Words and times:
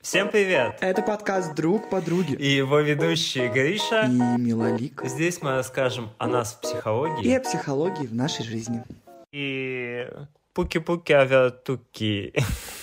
Всем 0.00 0.28
привет! 0.30 0.78
Это 0.80 1.02
подкаст 1.02 1.56
«Друг 1.56 1.90
подруги». 1.90 2.34
И 2.34 2.46
его 2.46 2.78
ведущие 2.78 3.48
Гриша 3.48 4.04
и 4.06 4.40
Милолик. 4.40 5.02
Здесь 5.04 5.42
мы 5.42 5.50
расскажем 5.50 6.10
о 6.18 6.28
нас 6.28 6.54
в 6.54 6.60
психологии. 6.60 7.24
И 7.24 7.34
о 7.34 7.40
психологии 7.40 8.06
в 8.06 8.14
нашей 8.14 8.44
жизни. 8.44 8.84
И 9.32 10.08
пуки-пуки 10.54 11.12
авиатуки. 11.12 12.32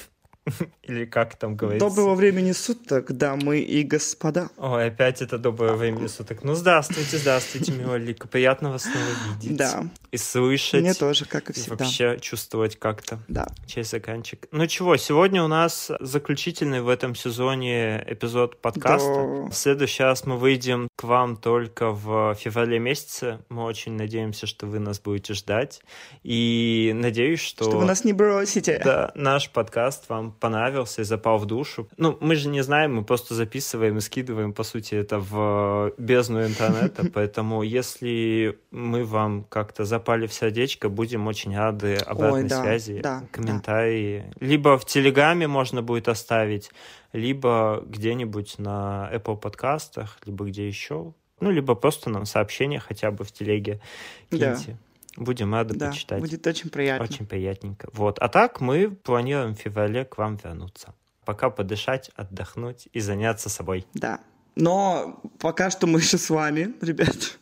Или 0.84 1.06
как 1.06 1.36
там 1.38 1.56
говорится? 1.56 1.88
Доброго 1.88 2.14
времени 2.16 2.52
суток, 2.52 3.12
дамы 3.12 3.60
и 3.60 3.84
господа. 3.84 4.50
Ой, 4.58 4.88
опять 4.88 5.22
это 5.22 5.38
доброе 5.38 5.74
время 5.74 6.08
суток. 6.08 6.44
Ну, 6.44 6.54
здравствуйте, 6.54 7.18
здравствуйте, 7.18 7.72
Милолика. 7.78 8.28
Приятно 8.28 8.72
вас 8.72 8.84
снова 8.84 9.06
видеть. 9.34 9.58
Да. 9.58 9.86
И 10.12 10.18
слышать. 10.18 10.82
Мне 10.82 10.94
тоже, 10.94 11.26
как 11.26 11.50
и 11.50 11.54
И 11.54 11.56
всегда. 11.56 11.84
вообще 11.84 12.20
чувствовать 12.20 12.78
как-то. 12.78 13.20
Да. 13.28 13.48
Через 13.66 13.94
экранчик. 13.94 14.48
Ну 14.52 14.68
чего, 14.68 14.98
сегодня 14.98 15.44
у 15.44 15.48
нас 15.48 15.92
заключительный 16.00 16.82
в 16.82 16.90
этом 16.90 17.16
сезоне 17.16 18.04
эпизод 18.08 18.62
подкаста. 18.62 19.08
Да. 19.08 19.50
В 19.50 19.54
следующий 19.54 20.04
раз 20.04 20.26
мы 20.26 20.38
выйдем 20.38 20.88
к 20.96 21.04
вам 21.04 21.38
только 21.38 21.90
в 21.90 22.36
феврале 22.36 22.78
месяце. 22.78 23.40
Мы 23.50 23.64
очень 23.64 23.94
надеемся, 23.94 24.46
что 24.46 24.68
вы 24.68 24.80
нас 24.80 25.00
будете 25.00 25.34
ждать. 25.34 25.82
И 26.24 26.92
надеюсь, 26.94 27.40
что... 27.40 27.64
Что 27.64 27.78
вы 27.80 27.86
нас 27.86 28.04
не 28.04 28.14
бросите. 28.14 28.80
Да, 28.84 29.12
наш 29.16 29.50
подкаст 29.50 30.08
вам 30.08 30.35
понравился 30.40 31.02
и 31.02 31.06
запал 31.06 31.38
в 31.38 31.46
душу. 31.46 31.88
Ну, 31.98 32.18
мы 32.22 32.36
же 32.36 32.50
не 32.50 32.62
знаем, 32.62 32.96
мы 32.96 33.04
просто 33.04 33.36
записываем 33.36 33.98
и 33.98 34.02
скидываем, 34.02 34.54
по 34.54 34.64
сути, 34.64 34.96
это 34.96 35.20
в 35.20 35.94
бездну 35.98 36.46
интернета, 36.46 37.06
поэтому 37.14 37.64
если 37.64 38.58
мы 38.72 39.04
вам 39.04 39.44
как-то 39.44 39.86
запали 39.86 40.28
в 40.28 40.34
сердечко, 40.34 40.90
будем 40.90 41.28
очень 41.28 41.56
рады 41.58 41.96
обратной 41.96 42.44
Ой, 42.44 42.50
да, 42.50 42.62
связи, 42.62 43.00
да, 43.02 43.24
комментарии. 43.32 44.34
Либо 44.40 44.78
в 44.78 44.86
Телеграме 44.86 45.48
можно 45.48 45.82
будет 45.82 46.08
оставить, 46.08 46.72
либо 47.14 47.84
где-нибудь 47.88 48.60
на 48.60 49.10
Apple 49.14 49.38
подкастах, 49.38 50.20
либо 50.26 50.46
где 50.46 50.68
еще. 50.68 51.14
Ну, 51.40 51.52
либо 51.52 51.76
просто 51.76 52.10
нам 52.10 52.26
сообщение 52.26 52.80
хотя 52.80 53.12
бы 53.12 53.24
в 53.24 53.32
телеге 53.32 53.82
Да. 54.32 54.58
Будем 55.16 55.54
рады 55.54 55.76
Да, 55.76 55.90
почитать. 55.90 56.20
будет 56.20 56.46
очень 56.48 56.70
приятно. 56.70 57.06
Очень 57.06 57.26
приятненько. 57.26 57.90
Вот. 57.94 58.20
А 58.20 58.28
так 58.28 58.60
мы 58.62 58.90
планируем 58.92 59.56
в 59.56 59.60
феврале 59.60 60.06
к 60.06 60.18
вам 60.18 60.38
вернуться. 60.44 60.94
Пока 61.26 61.50
подышать, 61.50 62.12
отдохнуть 62.16 62.88
и 62.94 63.00
заняться 63.00 63.50
собой. 63.50 63.86
Да. 63.94 64.20
Но 64.56 65.22
пока 65.40 65.70
что 65.70 65.88
мы 65.88 66.00
еще 66.00 66.18
с 66.18 66.30
вами, 66.30 66.74
ребят. 66.82 67.38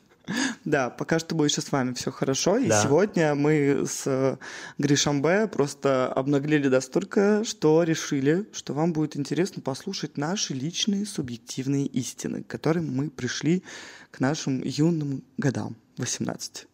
Да, 0.64 0.90
пока 0.90 1.20
что 1.20 1.36
мы 1.36 1.48
еще 1.48 1.60
с 1.60 1.70
вами 1.72 1.94
все 1.94 2.10
хорошо. 2.10 2.58
И 2.58 2.68
Да. 2.70 2.82
сегодня 2.82 3.36
мы 3.36 3.84
с 3.86 4.04
э, 4.08 4.38
Гришамбе 4.78 5.48
просто 5.48 6.08
обнаглели 6.14 6.70
настолько, 6.70 7.44
что 7.44 7.84
решили, 7.84 8.48
что 8.54 8.74
вам 8.74 8.94
будет 8.94 9.18
интересно 9.18 9.62
послушать 9.62 10.16
наши 10.18 10.54
личные 10.54 11.06
субъективные 11.06 11.88
истины, 11.88 12.42
к 12.44 12.48
которым 12.48 12.96
мы 12.96 13.10
пришли 13.10 13.64
к 14.12 14.22
нашим 14.22 14.62
юным 14.64 15.24
годам, 15.38 15.76
18. 15.98 16.68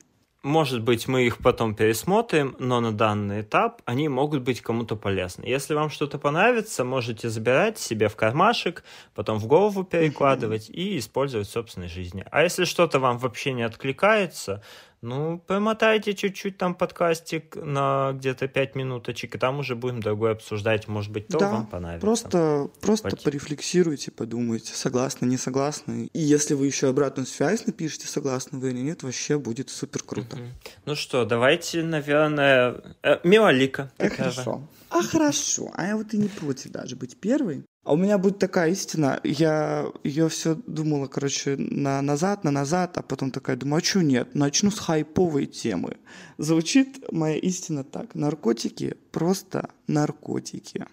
Может 0.47 0.83
быть, 0.83 1.09
мы 1.09 1.27
их 1.27 1.39
потом 1.39 1.75
пересмотрим, 1.75 2.55
но 2.61 2.81
на 2.81 2.93
данный 2.93 3.41
этап 3.41 3.83
они 3.85 4.09
могут 4.09 4.43
быть 4.43 4.61
кому-то 4.61 4.95
полезны. 4.95 5.45
Если 5.45 5.75
вам 5.75 5.91
что-то 5.91 6.19
понравится, 6.19 6.85
можете 6.85 7.29
забирать 7.31 7.81
себе 7.81 8.07
в 8.09 8.15
кармашек, 8.15 8.85
потом 9.13 9.39
в 9.39 9.49
голову 9.49 9.83
перекладывать 9.83 10.71
и 10.73 10.99
использовать 10.99 11.49
в 11.49 11.51
собственной 11.51 11.89
жизни. 11.89 12.25
А 12.31 12.45
если 12.45 12.65
что-то 12.65 13.01
вам 13.01 13.19
вообще 13.19 13.55
не 13.55 13.65
откликается, 13.65 14.63
ну, 15.07 15.39
промотайте 15.47 16.15
чуть-чуть 16.15 16.59
там 16.59 16.75
подкастик 16.75 17.57
на 17.57 18.13
где-то 18.15 18.49
5 18.49 18.75
минуточек, 18.75 19.37
и 19.37 19.39
там 19.39 19.61
уже 19.61 19.77
будем 19.77 20.01
другое 20.01 20.33
обсуждать. 20.33 20.89
Может 20.89 21.13
быть, 21.13 21.29
то 21.29 21.39
да, 21.39 21.53
вам 21.53 21.67
понравится. 21.67 22.05
просто, 22.05 22.71
просто 22.81 23.11
Пойти. 23.11 23.25
порефлексируйте, 23.25 24.11
подумайте, 24.11 24.75
согласны, 24.75 25.27
не 25.27 25.37
согласны. 25.37 26.11
И 26.13 26.19
если 26.19 26.55
вы 26.55 26.67
еще 26.67 26.89
обратную 26.89 27.27
связь 27.27 27.67
напишите, 27.67 28.09
согласны 28.09 28.59
вы 28.59 28.71
или 28.71 28.81
нет, 28.81 29.05
вообще 29.05 29.39
будет 29.39 29.71
супер 29.71 30.03
круто. 30.03 30.37
Мгм. 30.37 30.53
Ну 30.87 30.95
что, 30.97 31.25
давайте, 31.25 31.85
наверное... 31.85 32.83
Э, 33.03 33.21
Милолика. 33.23 33.93
А 33.99 34.09
первая. 34.09 34.33
хорошо. 34.33 34.69
А 34.91 35.03
хорошо. 35.03 35.71
А 35.75 35.87
я 35.87 35.97
вот 35.97 36.13
и 36.15 36.19
не 36.19 36.29
против 36.29 36.73
даже 36.73 36.97
быть 36.97 37.17
первой. 37.21 37.65
А 37.87 37.93
у 37.93 37.97
меня 37.97 38.19
будет 38.19 38.41
такая 38.41 38.73
истина, 38.73 39.21
я 39.23 39.87
ее 40.03 40.29
все 40.29 40.57
думала, 40.67 41.07
короче, 41.07 41.55
на 41.57 42.03
назад, 42.03 42.43
на 42.43 42.51
назад, 42.51 42.99
а 42.99 43.03
потом 43.03 43.31
такая 43.31 43.55
думаю, 43.55 43.81
а 43.81 43.85
что 43.85 44.03
нет, 44.03 44.35
начну 44.35 44.73
с 44.73 44.81
хайповой 44.81 45.47
темы. 45.47 45.97
Звучит 46.37 47.13
моя 47.13 47.37
истина 47.37 47.85
так, 47.85 48.17
наркотики 48.17 48.97
просто 49.13 49.71
наркотики. 49.87 50.85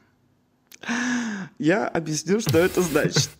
Я 1.57 1.87
объясню, 1.87 2.39
что 2.39 2.59
это 2.59 2.83
значит. 2.83 3.31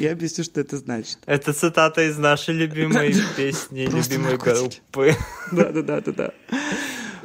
Я 0.00 0.10
объясню, 0.10 0.42
что 0.42 0.60
это 0.60 0.76
значит. 0.76 1.18
Это 1.26 1.52
цитата 1.52 2.08
из 2.08 2.18
нашей 2.18 2.54
любимой 2.54 3.14
песни, 3.36 3.82
любимой 3.82 4.36
группы. 4.36 5.14
Да-да-да-да-да. 5.52 6.32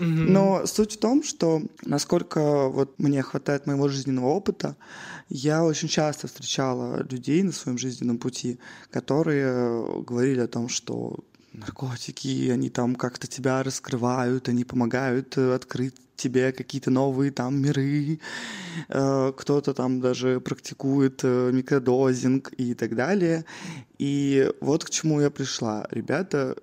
Но 0.05 0.65
суть 0.65 0.93
в 0.93 0.99
том, 0.99 1.23
что 1.23 1.61
насколько 1.85 2.67
вот 2.69 2.99
мне 2.99 3.21
хватает 3.21 3.67
моего 3.67 3.87
жизненного 3.87 4.27
опыта, 4.27 4.75
я 5.29 5.63
очень 5.63 5.87
часто 5.87 6.27
встречала 6.27 7.03
людей 7.09 7.43
на 7.43 7.51
своем 7.51 7.77
жизненном 7.77 8.17
пути, 8.17 8.59
которые 8.89 10.03
говорили 10.03 10.41
о 10.41 10.47
том, 10.47 10.69
что 10.69 11.19
наркотики, 11.53 12.49
они 12.49 12.69
там 12.69 12.95
как-то 12.95 13.27
тебя 13.27 13.63
раскрывают, 13.63 14.49
они 14.49 14.63
помогают 14.63 15.37
э, 15.37 15.53
открыть 15.53 15.95
тебе 16.15 16.53
какие-то 16.53 16.91
новые 16.91 17.31
там 17.31 17.61
миры, 17.61 18.19
Э, 18.89 19.33
кто-то 19.35 19.73
там 19.73 19.99
даже 20.01 20.39
практикует 20.39 21.21
э, 21.23 21.51
микродозинг 21.51 22.53
и 22.57 22.73
так 22.73 22.95
далее. 22.95 23.45
И 23.97 24.51
вот 24.61 24.83
к 24.85 24.89
чему 24.89 25.21
я 25.21 25.29
пришла. 25.29 25.87
Ребята, 25.91 26.55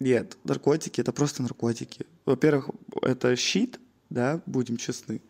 нет, 0.00 0.36
наркотики 0.44 1.00
это 1.00 1.12
просто 1.12 1.42
наркотики. 1.42 2.06
Во-первых, 2.24 2.70
это 3.02 3.34
щит, 3.36 3.80
да, 4.10 4.42
будем 4.46 4.76
честны. 4.76 5.22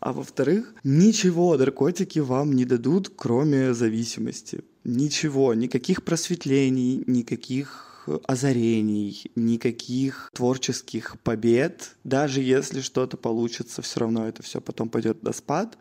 А 0.00 0.12
во-вторых, 0.12 0.74
ничего 0.84 1.56
наркотики 1.56 2.18
вам 2.18 2.52
не 2.54 2.64
дадут, 2.64 3.12
кроме 3.14 3.74
зависимости. 3.74 4.64
Ничего, 4.84 5.54
никаких 5.54 6.02
просветлений, 6.02 7.04
никаких 7.06 7.92
озарений, 8.26 9.30
никаких 9.36 10.30
творческих 10.34 11.16
побед. 11.20 11.96
Даже 12.04 12.40
если 12.40 12.80
что-то 12.80 13.16
получится, 13.16 13.82
все 13.82 14.00
равно 14.00 14.26
это 14.26 14.42
все 14.42 14.60
потом 14.60 14.88
пойдет 14.88 15.22
на 15.22 15.32
спад. 15.32 15.78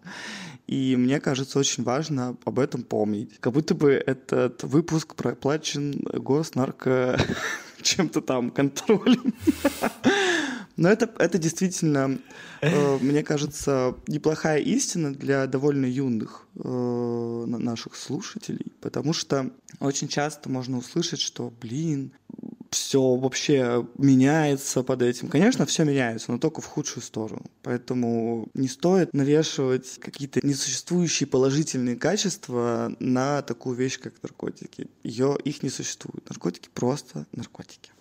И 0.68 0.96
мне 0.96 1.20
кажется, 1.20 1.60
очень 1.60 1.84
важно 1.84 2.38
об 2.46 2.60
этом 2.60 2.84
помнить. 2.84 3.38
Как 3.40 3.54
будто 3.54 3.76
бы 3.76 3.92
этот 3.92 4.64
выпуск 4.64 5.16
проплачен 5.16 6.00
госнарко 6.14 7.20
чем-то 7.82 8.22
там 8.22 8.52
контролем. 8.52 9.34
Но 10.78 10.90
это, 10.90 11.10
это 11.20 11.38
действительно, 11.38 12.20
э, 12.62 12.98
мне 13.00 13.24
кажется, 13.24 13.96
неплохая 14.08 14.60
истина 14.60 15.14
для 15.14 15.48
довольно 15.48 15.86
юных 15.86 16.48
э, 16.56 17.44
на- 17.48 17.58
наших 17.58 17.96
слушателей, 17.96 18.72
потому 18.82 19.14
что 19.14 19.52
очень 19.80 20.08
часто 20.08 20.50
можно 20.50 20.78
услышать, 20.78 21.20
что, 21.20 21.52
блин, 21.62 22.12
все 22.70 23.16
вообще 23.16 23.86
меняется 23.98 24.82
под 24.84 25.02
этим. 25.02 25.28
Конечно, 25.28 25.66
все 25.66 25.84
меняется, 25.84 26.32
но 26.32 26.38
только 26.38 26.62
в 26.62 26.66
худшую 26.66 27.04
сторону. 27.04 27.44
Поэтому 27.64 28.48
не 28.54 28.70
стоит 28.70 29.14
навешивать 29.14 29.98
какие-то 30.00 30.40
несуществующие 30.46 31.28
положительные 31.28 31.98
качества 31.98 32.96
на 33.00 33.42
такую 33.42 33.76
вещь, 33.76 34.00
как 34.00 34.14
наркотики. 34.24 34.88
Ее, 35.04 35.38
их 35.44 35.64
не 35.64 35.70
существует. 35.70 36.28
Наркотики 36.30 36.70
просто 36.74 37.26
наркотики. 37.34 37.92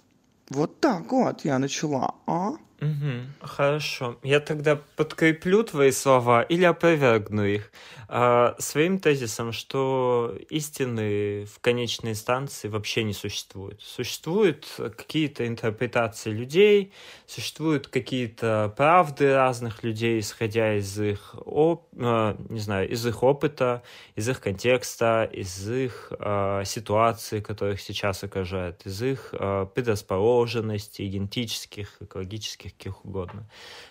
Вот 0.51 0.81
так 0.81 1.13
вот 1.13 1.45
я 1.45 1.61
начала, 1.61 2.17
а? 2.27 2.55
Мгм. 2.81 3.35
Хорошо. 3.43 4.17
Я 4.23 4.41
тогда 4.41 4.77
подкреплю 4.97 5.63
твои 5.65 5.91
слова 5.91 6.41
или 6.41 6.65
опровергну 6.65 7.45
их 7.45 7.71
а, 8.09 8.55
своим 8.59 8.99
тезисом, 8.99 9.53
что 9.53 10.35
истины 10.49 11.45
в 11.45 11.61
конечной 11.61 12.13
инстанции 12.13 12.69
вообще 12.69 13.05
не 13.05 13.13
существует. 13.13 13.83
Существуют 13.83 14.67
какие-то 14.97 15.47
интерпретации 15.47 16.31
людей, 16.31 16.93
существуют 17.27 17.87
какие-то 17.89 18.73
правды 18.79 19.35
разных 19.35 19.85
людей, 19.85 20.19
исходя 20.19 20.75
из 20.77 20.99
их, 20.99 21.35
оп- 21.45 21.87
а, 21.99 22.35
не 22.49 22.61
знаю, 22.61 22.89
из 22.89 23.07
их 23.07 23.23
опыта, 23.23 23.83
из 24.17 24.27
их 24.29 24.41
контекста, 24.41 25.29
из 25.31 25.69
их 25.71 26.13
а, 26.19 26.65
ситуации, 26.65 27.41
которых 27.41 27.81
сейчас 27.83 28.25
окружают, 28.25 28.87
из 28.87 29.03
их 29.03 29.35
а, 29.35 29.67
предрасположенностей, 29.67 31.07
генетических, 31.09 31.97
экологических, 32.01 32.70
каких 32.71 33.05
угодно. 33.05 33.49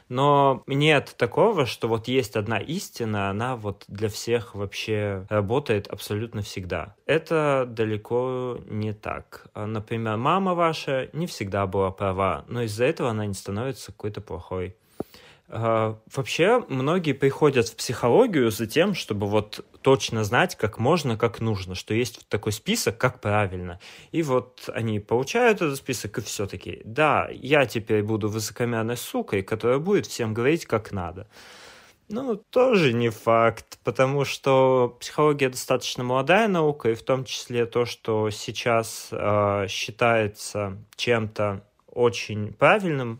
Но 0.07 0.63
нет 0.67 1.15
такого, 1.17 1.65
что 1.65 1.87
вот 1.87 2.07
есть 2.07 2.35
одна 2.35 2.57
истина, 2.59 3.29
она 3.29 3.55
вот 3.55 3.85
для 3.87 4.09
всех 4.09 4.55
вообще 4.55 5.25
работает 5.29 5.87
абсолютно 5.87 6.41
всегда. 6.41 6.95
Это 7.05 7.65
далеко 7.67 8.59
не 8.67 8.93
так. 8.93 9.47
А, 9.53 9.65
Например, 9.65 10.17
мама 10.17 10.53
ваша 10.55 11.09
не 11.13 11.27
всегда 11.27 11.67
была 11.67 11.91
права, 11.91 12.45
но 12.47 12.63
из-за 12.63 12.85
этого 12.85 13.09
она 13.09 13.25
не 13.25 13.33
становится 13.33 13.91
какой-то 13.91 14.21
плохой. 14.21 14.75
А, 15.51 15.97
вообще, 16.13 16.63
многие 16.69 17.13
приходят 17.13 17.67
в 17.67 17.75
психологию 17.75 18.51
за 18.51 18.67
тем, 18.67 18.93
чтобы 18.93 19.25
вот 19.25 19.65
точно 19.81 20.23
знать, 20.23 20.55
как 20.55 20.77
можно, 20.77 21.17
как 21.17 21.39
нужно, 21.39 21.73
что 21.73 21.95
есть 21.95 22.27
такой 22.29 22.51
список, 22.51 22.99
как 22.99 23.19
правильно. 23.19 23.79
И 24.11 24.21
вот 24.21 24.69
они 24.71 24.99
получают 24.99 25.61
этот 25.61 25.77
список 25.77 26.19
и 26.19 26.21
все-таки, 26.21 26.81
да, 26.85 27.27
я 27.31 27.65
теперь 27.65 28.03
буду 28.03 28.29
высокомерной 28.29 28.95
сукой, 28.95 29.41
которая 29.41 29.79
будет 29.79 30.05
всем 30.05 30.35
говорить, 30.35 30.65
как 30.65 30.91
надо. 30.91 31.27
Ну, 32.09 32.35
тоже 32.35 32.93
не 32.93 33.09
факт, 33.09 33.79
потому 33.83 34.25
что 34.25 34.97
психология 34.99 35.49
достаточно 35.49 36.03
молодая 36.03 36.47
наука, 36.47 36.91
и 36.91 36.95
в 36.95 37.03
том 37.03 37.23
числе 37.23 37.65
то, 37.65 37.85
что 37.85 38.29
сейчас 38.29 39.09
э, 39.11 39.65
считается 39.67 40.77
чем-то 40.95 41.63
очень 41.87 42.53
правильным, 42.53 43.19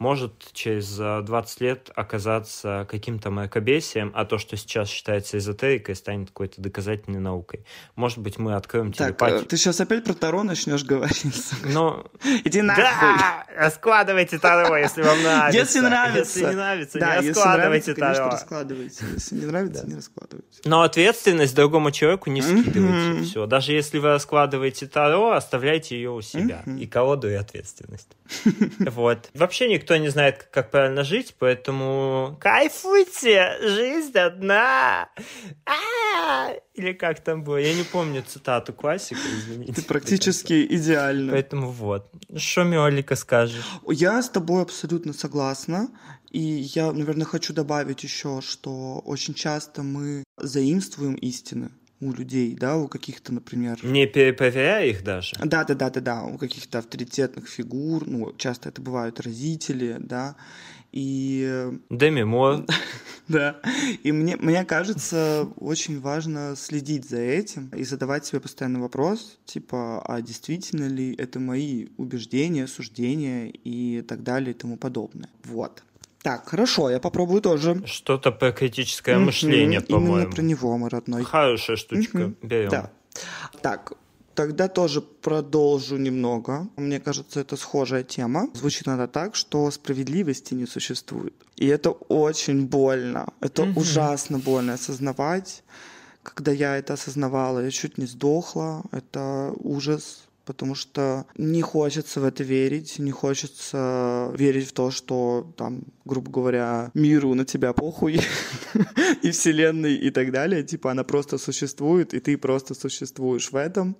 может 0.00 0.32
через 0.54 0.96
20 0.96 1.60
лет 1.60 1.90
оказаться 1.94 2.86
каким-то 2.90 3.30
мракобесием, 3.30 4.10
а 4.14 4.24
то, 4.24 4.38
что 4.38 4.56
сейчас 4.56 4.88
считается 4.88 5.36
эзотерикой, 5.38 5.94
станет 5.94 6.28
какой-то 6.28 6.60
доказательной 6.60 7.20
наукой. 7.20 7.64
Может 7.96 8.18
быть, 8.18 8.38
мы 8.38 8.54
откроем 8.54 8.92
так, 8.92 9.08
телепатию. 9.08 9.44
ты 9.44 9.56
сейчас 9.58 9.78
опять 9.80 10.02
про 10.04 10.14
Таро 10.14 10.42
начнешь 10.42 10.84
говорить? 10.84 11.52
Но... 11.64 12.06
Иди 12.44 12.62
нахуй! 12.62 12.82
Да! 12.82 13.44
Раскладывайте 13.54 14.38
Таро, 14.38 14.74
если 14.78 15.02
вам 15.02 15.22
нравится. 15.22 15.58
Если 15.58 15.80
нравится. 15.80 16.38
Если 16.38 16.50
не 16.50 16.56
нравится, 16.56 16.98
да, 16.98 17.20
не 17.20 17.28
раскладывайте 17.28 17.94
Таро. 17.94 18.14
конечно, 18.14 18.30
раскладывайте. 18.30 19.04
Если 19.12 19.34
не 19.34 19.46
нравится, 19.46 19.86
не 19.86 19.94
раскладывайте. 19.96 20.60
Но 20.64 20.82
ответственность 20.82 21.54
другому 21.54 21.90
человеку 21.90 22.30
не 22.30 22.40
скидывайте. 22.40 23.24
Все. 23.24 23.46
Даже 23.46 23.72
если 23.72 23.98
вы 23.98 24.08
раскладываете 24.08 24.86
Таро, 24.86 25.32
оставляйте 25.32 25.96
ее 25.96 26.10
у 26.10 26.22
себя. 26.22 26.64
И 26.78 26.86
колоду, 26.86 27.28
и 27.28 27.34
ответственность. 27.34 28.08
Вот. 28.90 29.30
Вообще 29.34 29.68
никто 29.68 29.89
никто 29.90 29.96
не 29.96 30.08
знает, 30.10 30.48
как 30.52 30.70
правильно 30.70 31.02
жить, 31.02 31.34
поэтому 31.38 32.38
кайфуйте, 32.40 33.58
жизнь 33.60 34.16
одна. 34.16 35.08
А-а-а! 35.66 36.54
Или 36.74 36.92
как 36.92 37.20
там 37.20 37.42
было, 37.42 37.56
я 37.56 37.74
не 37.74 37.82
помню 37.82 38.22
цитату 38.22 38.72
классика, 38.72 39.20
извините. 39.20 39.72
Ты 39.72 39.82
практически 39.82 40.64
идеально. 40.64 41.32
Поэтому 41.32 41.70
вот. 41.70 42.08
Что, 42.36 42.62
Миолика, 42.62 43.16
скажешь? 43.16 43.64
Я 43.88 44.22
с 44.22 44.30
тобой 44.30 44.62
абсолютно 44.62 45.12
согласна. 45.12 45.88
И 46.30 46.38
я, 46.38 46.92
наверное, 46.92 47.26
хочу 47.26 47.52
добавить 47.52 48.04
еще, 48.04 48.40
что 48.40 49.00
очень 49.04 49.34
часто 49.34 49.82
мы 49.82 50.22
заимствуем 50.36 51.14
истины 51.14 51.72
у 52.00 52.12
людей, 52.12 52.54
да, 52.54 52.76
у 52.76 52.88
каких-то, 52.88 53.32
например... 53.32 53.78
Не 53.84 54.06
перепроверяя 54.06 54.86
их 54.86 55.04
даже? 55.04 55.36
Да, 55.44 55.64
да, 55.64 55.74
да, 55.74 55.90
да, 55.90 56.00
да, 56.00 56.24
у 56.24 56.38
каких-то 56.38 56.78
авторитетных 56.78 57.48
фигур, 57.48 58.06
ну, 58.06 58.32
часто 58.36 58.70
это 58.70 58.80
бывают 58.80 59.20
родители, 59.20 59.96
да, 59.98 60.36
и... 60.92 61.70
Деми 61.88 62.22
Мур. 62.22 62.64
да, 63.28 63.60
и 64.02 64.10
мне, 64.12 64.36
мне 64.36 64.64
кажется, 64.64 65.48
очень 65.56 66.00
важно 66.00 66.54
следить 66.56 67.08
за 67.08 67.18
этим 67.18 67.68
и 67.68 67.84
задавать 67.84 68.26
себе 68.26 68.40
постоянный 68.40 68.80
вопрос, 68.80 69.38
типа, 69.44 70.02
а 70.04 70.20
действительно 70.20 70.88
ли 70.88 71.14
это 71.14 71.38
мои 71.38 71.88
убеждения, 71.96 72.66
суждения 72.66 73.48
и 73.48 74.02
так 74.02 74.22
далее 74.22 74.50
и 74.52 74.56
тому 74.56 74.76
подобное. 74.76 75.30
Вот. 75.44 75.84
Так, 76.22 76.48
хорошо, 76.48 76.90
я 76.90 77.00
попробую 77.00 77.40
тоже. 77.40 77.82
Что-то 77.86 78.30
про 78.30 78.52
критическое 78.52 79.16
mm-hmm, 79.16 79.24
мышление, 79.24 79.80
по-моему. 79.80 80.16
Именно 80.16 80.30
про 80.30 80.42
него, 80.42 80.78
мой 80.78 80.90
родной. 80.90 81.24
Хорошая 81.24 81.76
штучка, 81.76 82.18
mm-hmm, 82.18 82.46
берем. 82.46 82.70
Да. 82.70 82.90
Так, 83.62 83.92
тогда 84.34 84.68
тоже 84.68 85.00
продолжу 85.00 85.96
немного. 85.96 86.68
Мне 86.76 87.00
кажется, 87.00 87.40
это 87.40 87.56
схожая 87.56 88.02
тема. 88.02 88.48
Звучит 88.54 88.86
она 88.88 89.06
так, 89.06 89.34
что 89.34 89.70
справедливости 89.70 90.52
не 90.54 90.66
существует. 90.66 91.34
И 91.56 91.66
это 91.66 91.90
очень 91.90 92.66
больно. 92.66 93.32
Это 93.40 93.62
mm-hmm. 93.62 93.78
ужасно 93.78 94.38
больно 94.38 94.74
осознавать. 94.74 95.62
Когда 96.22 96.52
я 96.52 96.76
это 96.76 96.94
осознавала, 96.94 97.64
я 97.64 97.70
чуть 97.70 97.96
не 97.96 98.04
сдохла. 98.04 98.82
Это 98.92 99.54
ужас 99.58 100.28
потому 100.50 100.74
что 100.74 101.26
не 101.36 101.62
хочется 101.62 102.20
в 102.20 102.24
это 102.24 102.42
верить, 102.42 102.98
не 102.98 103.12
хочется 103.12 104.32
верить 104.36 104.66
в 104.66 104.72
то, 104.72 104.90
что 104.90 105.54
там, 105.56 105.84
грубо 106.04 106.28
говоря, 106.28 106.90
миру 106.92 107.34
на 107.34 107.44
тебя 107.44 107.72
похуй 107.72 108.20
и 109.22 109.30
вселенной 109.30 109.94
и 109.94 110.10
так 110.10 110.32
далее, 110.32 110.64
типа 110.64 110.90
она 110.90 111.04
просто 111.04 111.38
существует, 111.38 112.14
и 112.14 112.18
ты 112.18 112.36
просто 112.36 112.74
существуешь 112.74 113.52
в 113.52 113.56
этом. 113.56 113.96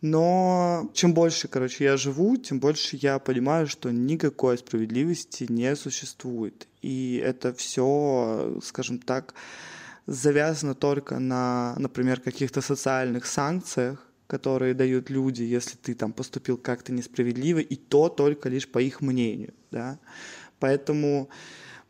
Но 0.00 0.90
чем 0.94 1.12
больше, 1.12 1.48
короче, 1.48 1.84
я 1.84 1.96
живу, 1.96 2.36
тем 2.36 2.60
больше 2.60 2.96
я 3.02 3.18
понимаю, 3.18 3.66
что 3.66 3.90
никакой 3.90 4.58
справедливости 4.58 5.46
не 5.48 5.74
существует. 5.74 6.68
И 6.82 7.20
это 7.24 7.52
все, 7.52 8.60
скажем 8.62 9.00
так, 9.00 9.34
завязано 10.06 10.74
только 10.74 11.18
на, 11.18 11.74
например, 11.78 12.20
каких-то 12.20 12.60
социальных 12.60 13.26
санкциях, 13.26 14.03
которые 14.26 14.74
дают 14.74 15.10
люди, 15.10 15.42
если 15.42 15.76
ты 15.76 15.94
там 15.94 16.12
поступил 16.12 16.56
как-то 16.56 16.92
несправедливо, 16.92 17.58
и 17.58 17.76
то 17.76 18.08
только 18.08 18.48
лишь 18.48 18.68
по 18.68 18.78
их 18.78 19.00
мнению, 19.00 19.54
да. 19.70 19.98
Поэтому 20.60 21.28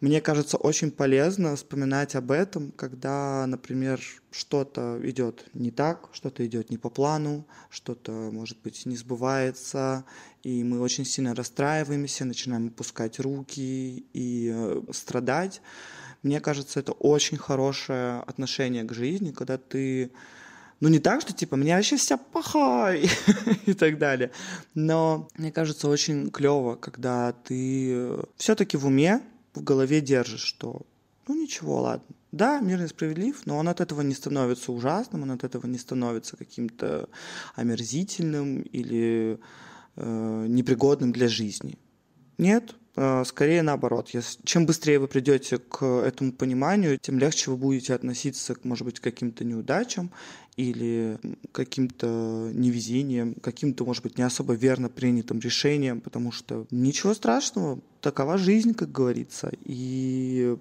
мне 0.04 0.20
кажется 0.20 0.58
очень 0.58 0.90
полезно 0.90 1.56
вспоминать 1.56 2.14
об 2.14 2.30
этом, 2.30 2.72
когда, 2.72 3.46
например, 3.46 4.00
что-то 4.30 5.00
идет 5.02 5.46
не 5.54 5.70
так, 5.70 6.10
что-то 6.12 6.44
идет 6.44 6.68
не 6.68 6.76
по 6.76 6.90
плану, 6.90 7.46
что-то, 7.70 8.12
может 8.12 8.60
быть, 8.60 8.84
не 8.84 8.96
сбывается, 8.96 10.04
и 10.42 10.62
мы 10.62 10.80
очень 10.80 11.06
сильно 11.06 11.34
расстраиваемся, 11.34 12.26
начинаем 12.26 12.66
опускать 12.66 13.18
руки 13.18 14.04
и 14.12 14.52
э, 14.52 14.82
страдать. 14.92 15.62
Мне 16.22 16.40
кажется, 16.40 16.80
это 16.80 16.92
очень 16.92 17.38
хорошее 17.38 18.20
отношение 18.26 18.84
к 18.84 18.92
жизни, 18.92 19.30
когда 19.30 19.56
ты 19.56 20.10
ну, 20.84 20.90
не 20.90 20.98
так, 20.98 21.22
что 21.22 21.32
типа, 21.32 21.56
мне 21.56 21.74
вообще 21.74 21.96
вся 21.96 22.18
пахай 22.18 23.08
и 23.66 23.72
так 23.72 23.96
далее. 23.96 24.32
Но 24.74 25.28
мне 25.38 25.50
кажется, 25.50 25.88
очень 25.88 26.30
клево, 26.30 26.74
когда 26.76 27.32
ты 27.32 28.18
все-таки 28.36 28.76
в 28.76 28.86
уме, 28.86 29.22
в 29.54 29.62
голове 29.62 30.02
держишь, 30.02 30.42
что 30.42 30.82
ну 31.26 31.40
ничего, 31.40 31.80
ладно. 31.80 32.04
Да, 32.32 32.60
мир 32.60 32.82
несправедлив, 32.82 33.46
но 33.46 33.56
он 33.56 33.68
от 33.68 33.80
этого 33.80 34.02
не 34.02 34.12
становится 34.12 34.72
ужасным, 34.72 35.22
он 35.22 35.30
от 35.30 35.44
этого 35.44 35.66
не 35.66 35.78
становится 35.78 36.36
каким-то 36.36 37.08
омерзительным 37.54 38.60
или 38.60 39.38
э, 39.96 40.46
непригодным 40.48 41.12
для 41.12 41.28
жизни. 41.28 41.78
Нет, 42.36 42.74
э, 42.96 43.24
скорее 43.24 43.62
наоборот. 43.62 44.10
Чем 44.44 44.66
быстрее 44.66 44.98
вы 44.98 45.08
придете 45.08 45.58
к 45.58 45.84
этому 45.84 46.32
пониманию, 46.32 46.98
тем 46.98 47.18
легче 47.18 47.50
вы 47.50 47.56
будете 47.56 47.94
относиться, 47.94 48.56
может 48.64 48.84
быть, 48.84 49.00
к 49.00 49.04
каким-то 49.04 49.44
неудачам 49.44 50.10
или 50.56 51.18
каким-то 51.52 52.50
невезением, 52.52 53.34
каким-то, 53.34 53.84
может 53.84 54.02
быть, 54.02 54.18
не 54.18 54.24
особо 54.24 54.54
верно 54.54 54.88
принятым 54.88 55.40
решением, 55.40 56.00
потому 56.00 56.32
что 56.32 56.66
ничего 56.70 57.14
страшного, 57.14 57.80
такова 58.00 58.38
жизнь, 58.38 58.74
как 58.74 58.92
говорится. 58.92 59.50
И, 59.64 60.56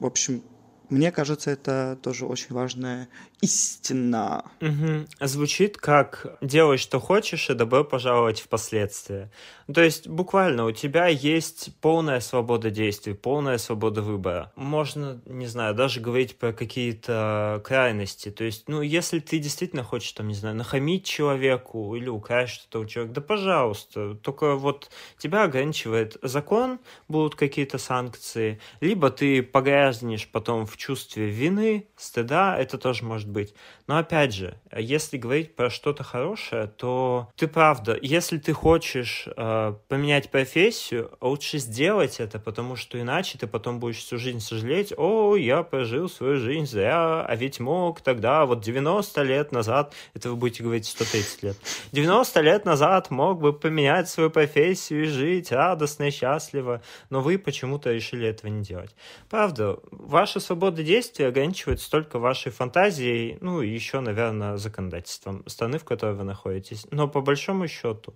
в 0.00 0.06
общем, 0.06 0.42
мне 0.88 1.10
кажется, 1.12 1.50
это 1.50 1.98
тоже 2.02 2.26
очень 2.26 2.54
важная 2.54 3.08
истина. 3.40 4.44
Угу. 4.60 5.06
Звучит 5.20 5.76
как 5.76 6.38
«делай, 6.40 6.78
что 6.78 7.00
хочешь, 7.00 7.50
и 7.50 7.54
добро 7.54 7.84
пожаловать 7.84 8.40
в 8.40 8.48
последствия». 8.48 9.30
То 9.72 9.82
есть 9.82 10.06
буквально 10.06 10.64
у 10.64 10.70
тебя 10.70 11.08
есть 11.08 11.70
полная 11.80 12.20
свобода 12.20 12.70
действий, 12.70 13.14
полная 13.14 13.58
свобода 13.58 14.00
выбора. 14.00 14.52
Можно, 14.54 15.20
не 15.26 15.46
знаю, 15.46 15.74
даже 15.74 16.00
говорить 16.00 16.38
про 16.38 16.52
какие-то 16.52 17.60
крайности. 17.64 18.30
То 18.30 18.44
есть, 18.44 18.68
ну, 18.68 18.80
если 18.80 19.18
ты 19.18 19.38
действительно 19.38 19.82
хочешь, 19.82 20.12
там, 20.12 20.28
не 20.28 20.34
знаю, 20.34 20.54
нахамить 20.54 21.04
человеку 21.04 21.96
или 21.96 22.08
украсть 22.08 22.54
что-то 22.54 22.80
у 22.80 22.86
человека, 22.86 23.14
да 23.16 23.20
пожалуйста. 23.20 24.14
Только 24.14 24.54
вот 24.54 24.88
тебя 25.18 25.42
ограничивает 25.42 26.16
закон, 26.22 26.78
будут 27.08 27.34
какие-то 27.34 27.78
санкции, 27.78 28.60
либо 28.80 29.10
ты 29.10 29.42
погрязнешь 29.42 30.28
потом 30.30 30.64
в 30.64 30.75
чувстве 30.76 31.28
вины, 31.28 31.86
стыда, 31.96 32.56
это 32.58 32.78
тоже 32.78 33.04
может 33.04 33.28
быть. 33.28 33.54
Но 33.86 33.98
опять 33.98 34.34
же, 34.34 34.56
если 34.76 35.16
говорить 35.16 35.54
про 35.54 35.70
что-то 35.70 36.02
хорошее, 36.02 36.66
то 36.66 37.28
ты 37.36 37.46
правда, 37.46 37.96
если 38.00 38.38
ты 38.38 38.52
хочешь 38.52 39.28
э, 39.36 39.74
поменять 39.88 40.30
профессию, 40.30 41.10
лучше 41.20 41.58
сделать 41.58 42.18
это, 42.18 42.38
потому 42.38 42.76
что 42.76 43.00
иначе 43.00 43.38
ты 43.38 43.46
потом 43.46 43.78
будешь 43.78 43.98
всю 43.98 44.18
жизнь 44.18 44.40
сожалеть, 44.40 44.92
о, 44.96 45.36
я 45.36 45.62
прожил 45.62 46.08
свою 46.08 46.36
жизнь 46.36 46.66
зря, 46.66 47.24
а 47.24 47.36
ведь 47.36 47.60
мог 47.60 48.00
тогда, 48.00 48.44
вот 48.44 48.60
90 48.60 49.22
лет 49.22 49.52
назад, 49.52 49.94
это 50.14 50.30
вы 50.30 50.36
будете 50.36 50.62
говорить 50.62 50.86
130 50.86 51.42
лет, 51.44 51.56
90 51.92 52.40
лет 52.40 52.64
назад 52.64 53.10
мог 53.10 53.40
бы 53.40 53.52
поменять 53.52 54.08
свою 54.08 54.30
профессию 54.30 55.04
и 55.04 55.06
жить 55.06 55.52
радостно 55.52 56.04
и 56.04 56.10
счастливо, 56.10 56.82
но 57.10 57.20
вы 57.20 57.38
почему-то 57.38 57.92
решили 57.92 58.26
этого 58.26 58.50
не 58.50 58.64
делать. 58.64 58.94
Правда, 59.30 59.78
ваша 59.90 60.40
свобода 60.40 60.65
действия 60.70 61.28
ограничивается 61.28 61.90
только 61.90 62.18
вашей 62.18 62.50
фантазией, 62.52 63.38
ну 63.40 63.62
и 63.62 63.68
еще, 63.68 64.00
наверное, 64.00 64.56
законодательством 64.56 65.42
страны, 65.46 65.78
в 65.78 65.84
которой 65.84 66.14
вы 66.14 66.24
находитесь. 66.24 66.86
Но 66.90 67.08
по 67.08 67.20
большому 67.20 67.68
счету, 67.68 68.14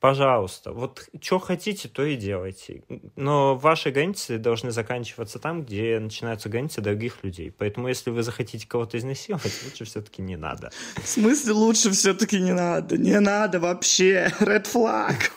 пожалуйста, 0.00 0.72
вот 0.72 1.08
что 1.20 1.38
хотите, 1.38 1.88
то 1.88 2.04
и 2.04 2.16
делайте. 2.16 2.82
Но 3.16 3.56
ваши 3.56 3.90
границы 3.90 4.38
должны 4.38 4.70
заканчиваться 4.70 5.38
там, 5.38 5.64
где 5.64 5.98
начинаются 5.98 6.48
границы 6.48 6.80
других 6.80 7.22
людей. 7.22 7.50
Поэтому, 7.50 7.88
если 7.88 8.10
вы 8.10 8.22
захотите 8.22 8.66
кого-то 8.66 8.98
изнасиловать, 8.98 9.52
лучше 9.64 9.84
все-таки 9.84 10.22
не 10.22 10.36
надо. 10.36 10.70
В 11.02 11.06
смысле 11.06 11.52
лучше 11.52 11.90
все-таки 11.90 12.40
не 12.40 12.52
надо? 12.52 12.96
Не 12.96 13.20
надо 13.20 13.60
вообще. 13.60 14.32
Red 14.40 14.66
flag. 14.72 15.30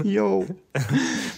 Йоу. 0.00 0.46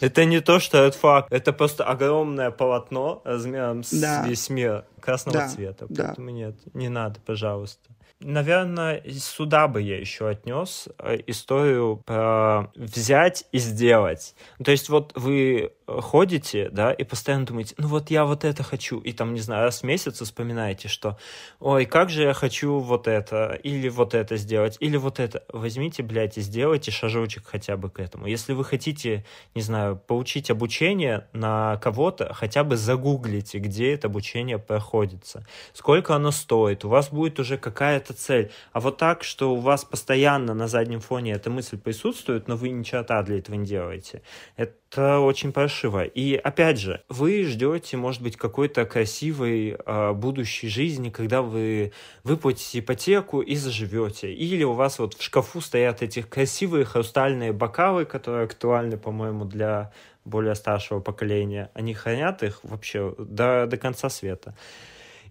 Это 0.01 0.25
не 0.25 0.41
то, 0.41 0.61
что 0.61 0.79
это 0.79 0.97
факт. 0.99 1.33
Это 1.33 1.53
просто 1.53 1.85
огромное 1.85 2.51
полотно 2.51 3.23
размером 3.25 3.83
с 3.83 3.93
да. 3.93 4.27
весь 4.27 4.49
мир 4.51 4.85
красного 5.01 5.39
да. 5.39 5.49
цвета. 5.49 5.87
Поэтому 5.89 6.29
да. 6.29 6.33
нет, 6.33 6.55
не 6.75 6.89
надо, 6.89 7.21
пожалуйста. 7.25 7.91
Наверное, 8.21 9.03
сюда 9.11 9.69
бы 9.69 9.83
я 9.83 9.99
еще 9.99 10.29
отнес 10.29 10.89
э, 10.99 11.19
историю 11.27 12.01
про 12.07 12.71
взять 12.75 13.45
и 13.53 13.59
сделать. 13.59 14.35
То 14.65 14.71
есть 14.71 14.89
вот 14.89 15.13
вы 15.15 15.73
ходите, 15.87 16.69
да, 16.71 16.93
и 16.93 17.05
постоянно 17.05 17.47
думаете, 17.47 17.75
ну 17.79 17.89
вот 17.89 18.11
я 18.11 18.25
вот 18.25 18.45
это 18.45 18.63
хочу, 18.63 19.01
и 19.01 19.13
там, 19.13 19.35
не 19.35 19.41
знаю, 19.41 19.65
раз 19.65 19.81
в 19.81 19.83
месяц 19.85 20.21
вспоминаете, 20.21 20.89
что, 20.89 21.19
ой, 21.61 21.85
как 21.85 22.11
же 22.11 22.23
я 22.23 22.35
хочу 22.35 22.79
вот 22.79 23.07
это, 23.07 23.59
или 23.63 23.89
вот 23.89 24.15
это 24.15 24.37
сделать, 24.37 24.77
или 24.81 24.97
вот 24.97 25.21
это. 25.21 25.45
Возьмите, 25.53 26.03
блядь, 26.03 26.39
и 26.39 26.41
сделайте 26.41 26.91
шажочек 26.91 27.47
хотя 27.47 27.77
бы 27.77 27.91
к 27.91 28.01
этому. 28.01 28.27
Если 28.27 28.53
вы 28.53 28.65
хотите, 28.65 29.25
не 29.55 29.63
знаю, 29.63 29.97
получить 29.97 30.51
обучение 30.51 31.29
на 31.33 31.77
кого-то, 31.79 32.33
хотя 32.33 32.65
бы 32.65 32.77
загуглите, 32.77 33.59
где 33.59 33.93
это 33.93 34.09
обучение 34.09 34.59
проходится, 34.59 35.47
сколько 35.73 36.15
оно 36.15 36.31
стоит, 36.31 36.85
у 36.85 36.89
вас 36.89 37.11
будет 37.11 37.39
уже 37.39 37.59
какая-то 37.59 38.15
цель. 38.15 38.51
А 38.73 38.81
вот 38.81 38.97
так, 38.97 39.23
что 39.25 39.53
у 39.53 39.61
вас 39.61 39.85
постоянно 39.85 40.55
на 40.55 40.69
заднем 40.69 41.01
фоне 41.01 41.33
эта 41.33 41.51
мысль 41.51 41.79
присутствует, 41.79 42.49
но 42.49 42.57
вы 42.57 42.71
ничего 42.71 43.03
для 43.23 43.39
этого 43.39 43.57
не 43.57 43.67
делаете, 43.67 44.23
это 44.57 45.19
очень 45.19 45.53
паршиво. 45.75 46.05
И 46.05 46.35
опять 46.35 46.79
же, 46.79 47.03
вы 47.09 47.45
ждете, 47.45 47.97
может 47.97 48.23
быть, 48.23 48.37
какой-то 48.37 48.85
красивой 48.85 49.77
э, 49.85 50.13
будущей 50.13 50.69
жизни, 50.69 51.11
когда 51.11 51.43
вы 51.43 51.93
выплатите 52.23 52.79
ипотеку 52.79 53.41
и 53.41 53.57
заживете. 53.57 54.33
Или 54.33 54.65
у 54.65 54.73
вас 54.73 54.99
вот 54.99 55.15
в 55.15 55.23
шкафу 55.23 55.61
стоят 55.61 56.03
эти 56.03 56.23
красивые 56.23 56.85
хрустальные 56.85 57.53
бокалы, 57.53 58.05
которые 58.05 58.45
актуальны, 58.45 58.97
по-моему, 58.97 59.45
для 59.45 59.91
более 60.25 60.55
старшего 60.55 61.01
поколения. 61.01 61.71
Они 61.75 61.95
хранят 61.95 62.43
их 62.43 62.61
вообще 62.63 63.15
до, 63.19 63.67
до 63.67 63.77
конца 63.77 64.09
света. 64.09 64.55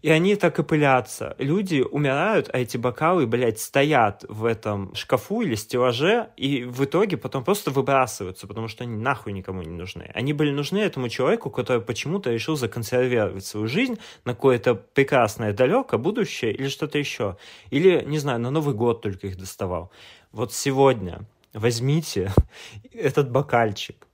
И 0.03 0.09
они 0.09 0.35
так 0.35 0.59
и 0.59 0.63
пылятся. 0.63 1.33
Люди 1.39 1.79
умирают, 1.79 2.49
а 2.51 2.59
эти 2.59 2.75
бокалы, 2.75 3.25
блядь, 3.25 3.61
стоят 3.61 4.25
в 4.27 4.43
этом 4.43 4.93
шкафу 4.95 5.41
или 5.41 5.55
стеллаже, 5.55 6.27
и 6.35 6.65
в 6.65 6.83
итоге 6.83 7.15
потом 7.15 7.45
просто 7.45 7.71
выбрасываются, 7.71 8.45
потому 8.45 8.67
что 8.67 8.83
они 8.83 8.97
нахуй 8.97 9.31
никому 9.31 9.61
не 9.61 9.71
нужны. 9.71 10.11
Они 10.13 10.33
были 10.33 10.51
нужны 10.51 10.79
этому 10.79 11.07
человеку, 11.07 11.49
который 11.49 11.81
почему-то 11.81 12.31
решил 12.31 12.57
законсервировать 12.57 13.45
свою 13.45 13.67
жизнь 13.67 13.97
на 14.25 14.33
какое-то 14.33 14.75
прекрасное 14.75 15.53
далекое 15.53 16.01
будущее 16.01 16.51
или 16.51 16.67
что-то 16.67 16.97
еще. 16.97 17.37
Или, 17.69 18.03
не 18.05 18.19
знаю, 18.19 18.41
на 18.41 18.51
Новый 18.51 18.75
год 18.75 19.01
только 19.01 19.27
их 19.27 19.37
доставал. 19.37 19.89
Вот 20.33 20.51
сегодня 20.51 21.21
возьмите 21.53 22.33
этот 22.93 23.31
бокальчик, 23.31 24.05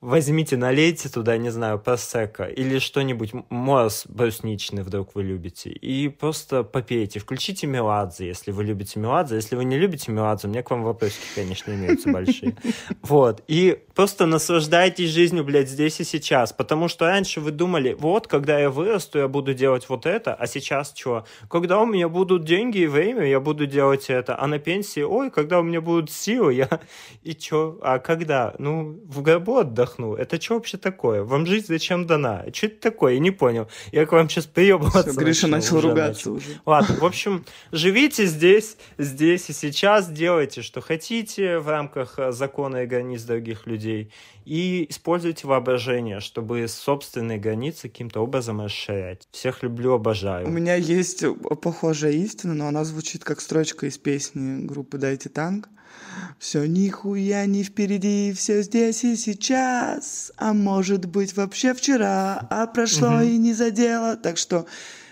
возьмите, 0.00 0.56
налейте 0.56 1.08
туда, 1.08 1.36
не 1.36 1.50
знаю, 1.50 1.78
просека 1.78 2.44
или 2.44 2.78
что-нибудь, 2.78 3.32
морс 3.50 4.04
брусничный 4.06 4.82
вдруг 4.82 5.14
вы 5.14 5.22
любите, 5.22 5.70
и 5.70 6.08
просто 6.08 6.62
попейте. 6.62 7.18
Включите 7.18 7.66
Меладзе, 7.66 8.26
если 8.26 8.50
вы 8.50 8.64
любите 8.64 9.00
Меладзе. 9.00 9.36
Если 9.36 9.56
вы 9.56 9.64
не 9.64 9.78
любите 9.78 10.12
Меладзе, 10.12 10.48
у 10.48 10.50
меня 10.50 10.62
к 10.62 10.70
вам 10.70 10.82
вопросики, 10.82 11.26
конечно, 11.34 11.72
имеются 11.72 12.10
большие. 12.10 12.56
Вот. 13.02 13.42
И 13.46 13.85
просто 13.96 14.26
наслаждайтесь 14.26 15.10
жизнью, 15.10 15.42
блядь, 15.42 15.70
здесь 15.70 15.98
и 16.00 16.04
сейчас. 16.04 16.52
Потому 16.52 16.86
что 16.86 17.06
раньше 17.06 17.40
вы 17.40 17.50
думали, 17.50 17.96
вот, 17.98 18.26
когда 18.28 18.60
я 18.60 18.70
вырасту, 18.70 19.18
я 19.18 19.26
буду 19.26 19.54
делать 19.54 19.88
вот 19.88 20.04
это, 20.04 20.34
а 20.34 20.46
сейчас 20.46 20.92
что? 20.94 21.24
Когда 21.50 21.80
у 21.80 21.86
меня 21.86 22.08
будут 22.08 22.44
деньги 22.44 22.78
и 22.78 22.86
время, 22.86 23.26
я 23.26 23.40
буду 23.40 23.66
делать 23.66 24.10
это. 24.10 24.38
А 24.38 24.46
на 24.46 24.58
пенсии, 24.58 25.00
ой, 25.00 25.30
когда 25.30 25.60
у 25.60 25.62
меня 25.62 25.80
будут 25.80 26.10
силы, 26.10 26.52
я... 26.52 26.68
И 27.22 27.32
что? 27.32 27.78
А 27.82 27.98
когда? 27.98 28.54
Ну, 28.58 29.00
в 29.06 29.22
гробу 29.22 29.56
отдохну. 29.56 30.14
Это 30.14 30.40
что 30.40 30.54
вообще 30.54 30.76
такое? 30.76 31.24
Вам 31.24 31.46
жизнь 31.46 31.66
зачем 31.66 32.06
дана? 32.06 32.44
Что 32.52 32.66
это 32.66 32.80
такое? 32.80 33.14
Я 33.14 33.18
не 33.20 33.30
понял. 33.30 33.68
Я 33.92 34.04
к 34.04 34.12
вам 34.12 34.28
сейчас 34.28 34.44
приебываться 34.44 35.10
Все, 35.10 35.20
Гриша 35.20 35.46
начал, 35.46 35.76
начал 35.76 35.88
ругаться 35.88 36.30
начал. 36.30 36.34
уже. 36.34 36.60
Ладно, 36.66 36.96
в 37.00 37.04
общем, 37.04 37.44
живите 37.72 38.26
здесь, 38.26 38.76
здесь 38.98 39.48
и 39.48 39.52
сейчас, 39.54 40.10
делайте, 40.10 40.60
что 40.60 40.82
хотите 40.82 41.58
в 41.58 41.68
рамках 41.68 42.18
закона 42.28 42.82
и 42.82 42.86
границ 42.86 43.22
других 43.22 43.66
людей, 43.66 43.85
и 44.44 44.86
используйте 44.88 45.46
воображение, 45.46 46.20
чтобы 46.20 46.66
собственные 46.68 47.38
границы 47.38 47.88
каким-то 47.88 48.20
образом 48.20 48.60
расширять. 48.60 49.28
Всех 49.32 49.62
люблю, 49.62 49.92
обожаю. 49.92 50.46
У 50.46 50.50
меня 50.50 50.74
есть 50.74 51.24
похожая 51.62 52.12
истина, 52.12 52.54
но 52.54 52.68
она 52.68 52.84
звучит 52.84 53.24
как 53.24 53.40
строчка 53.40 53.86
из 53.86 53.98
песни 53.98 54.64
группы 54.66 54.98
«Дайте 54.98 55.28
танк». 55.28 55.68
Все 56.38 56.66
нихуя 56.66 57.46
не 57.46 57.62
впереди, 57.62 58.32
все 58.32 58.62
здесь 58.62 59.04
и 59.04 59.16
сейчас, 59.16 60.32
а 60.36 60.52
может 60.52 61.06
быть 61.06 61.36
вообще 61.36 61.74
вчера, 61.74 62.46
а 62.50 62.66
прошло 62.66 63.08
угу. 63.08 63.22
и 63.22 63.36
не 63.38 63.54
задело. 63.54 64.16
Так 64.16 64.36
что 64.36 64.66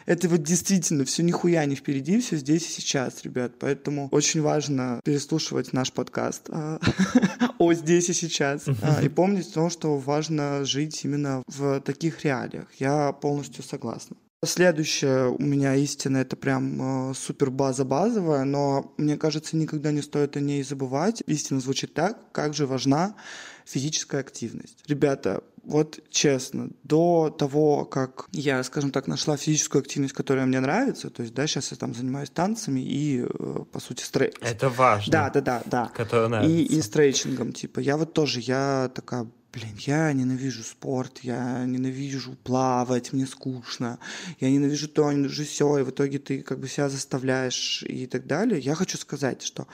это 0.06 0.28
вот 0.28 0.42
действительно 0.42 1.04
все 1.04 1.22
нихуя 1.22 1.64
не 1.64 1.76
впереди, 1.76 2.20
все 2.20 2.36
здесь 2.36 2.68
и 2.68 2.80
сейчас, 2.80 3.22
ребят. 3.22 3.52
Поэтому 3.58 4.08
очень 4.10 4.42
важно 4.42 5.00
переслушивать 5.04 5.72
наш 5.72 5.92
подкаст 5.92 6.48
а, 6.50 6.78
о 7.58 7.72
здесь 7.72 8.08
и 8.10 8.12
сейчас. 8.12 8.64
А, 8.82 9.02
и 9.02 9.08
помнить 9.08 9.48
о 9.48 9.54
том, 9.54 9.70
что 9.70 9.96
важно 9.96 10.64
жить 10.64 11.04
именно 11.04 11.42
в 11.46 11.80
таких 11.80 12.24
реалиях. 12.24 12.68
Я 12.78 13.12
полностью 13.12 13.64
согласна. 13.64 14.16
Следующая 14.44 15.28
у 15.28 15.40
меня 15.40 15.74
истина, 15.74 16.18
это 16.18 16.36
прям 16.36 17.10
э, 17.10 17.14
супер 17.14 17.50
база 17.50 17.86
базовая, 17.86 18.44
но 18.44 18.94
мне 18.98 19.16
кажется, 19.16 19.56
никогда 19.56 19.90
не 19.90 20.02
стоит 20.02 20.36
о 20.36 20.40
ней 20.40 20.62
забывать. 20.62 21.22
Истина 21.26 21.60
звучит 21.60 21.94
так, 21.94 22.30
как 22.32 22.52
же 22.52 22.66
важна 22.66 23.16
физическая 23.64 24.20
активность. 24.20 24.82
Ребята, 24.86 25.42
вот 25.66 26.00
честно, 26.10 26.70
до 26.82 27.34
того, 27.36 27.84
как 27.84 28.26
я, 28.32 28.62
скажем 28.62 28.90
так, 28.90 29.06
нашла 29.06 29.36
физическую 29.36 29.80
активность, 29.80 30.14
которая 30.14 30.46
мне 30.46 30.60
нравится, 30.60 31.10
то 31.10 31.22
есть, 31.22 31.34
да, 31.34 31.46
сейчас 31.46 31.70
я 31.70 31.76
там 31.76 31.94
занимаюсь 31.94 32.30
танцами 32.30 32.80
и, 32.80 33.22
э, 33.22 33.64
по 33.70 33.80
сути, 33.80 34.02
стрейчингом. 34.02 34.48
Это 34.48 34.68
важно. 34.68 35.12
Да, 35.12 35.30
да, 35.30 35.40
да, 35.40 35.62
да. 35.66 35.92
Которая 35.94 36.28
нравится. 36.28 36.54
И, 36.54 36.62
и 36.78 36.82
стрейчингом, 36.82 37.52
типа, 37.52 37.80
я 37.80 37.96
вот 37.96 38.12
тоже, 38.12 38.40
я 38.40 38.90
такая, 38.94 39.26
блин, 39.52 39.74
я 39.78 40.12
ненавижу 40.12 40.62
спорт, 40.62 41.20
я 41.22 41.64
ненавижу 41.64 42.36
плавать, 42.42 43.12
мне 43.12 43.26
скучно, 43.26 43.98
я 44.40 44.50
ненавижу 44.50 44.88
то, 44.88 45.10
ненавижу 45.10 45.44
все, 45.44 45.78
и 45.78 45.82
в 45.82 45.90
итоге 45.90 46.18
ты 46.18 46.42
как 46.42 46.58
бы 46.58 46.68
себя 46.68 46.88
заставляешь 46.88 47.84
и 47.88 48.06
так 48.06 48.26
далее. 48.26 48.60
Я 48.60 48.74
хочу 48.74 48.98
сказать, 48.98 49.42
что 49.42 49.66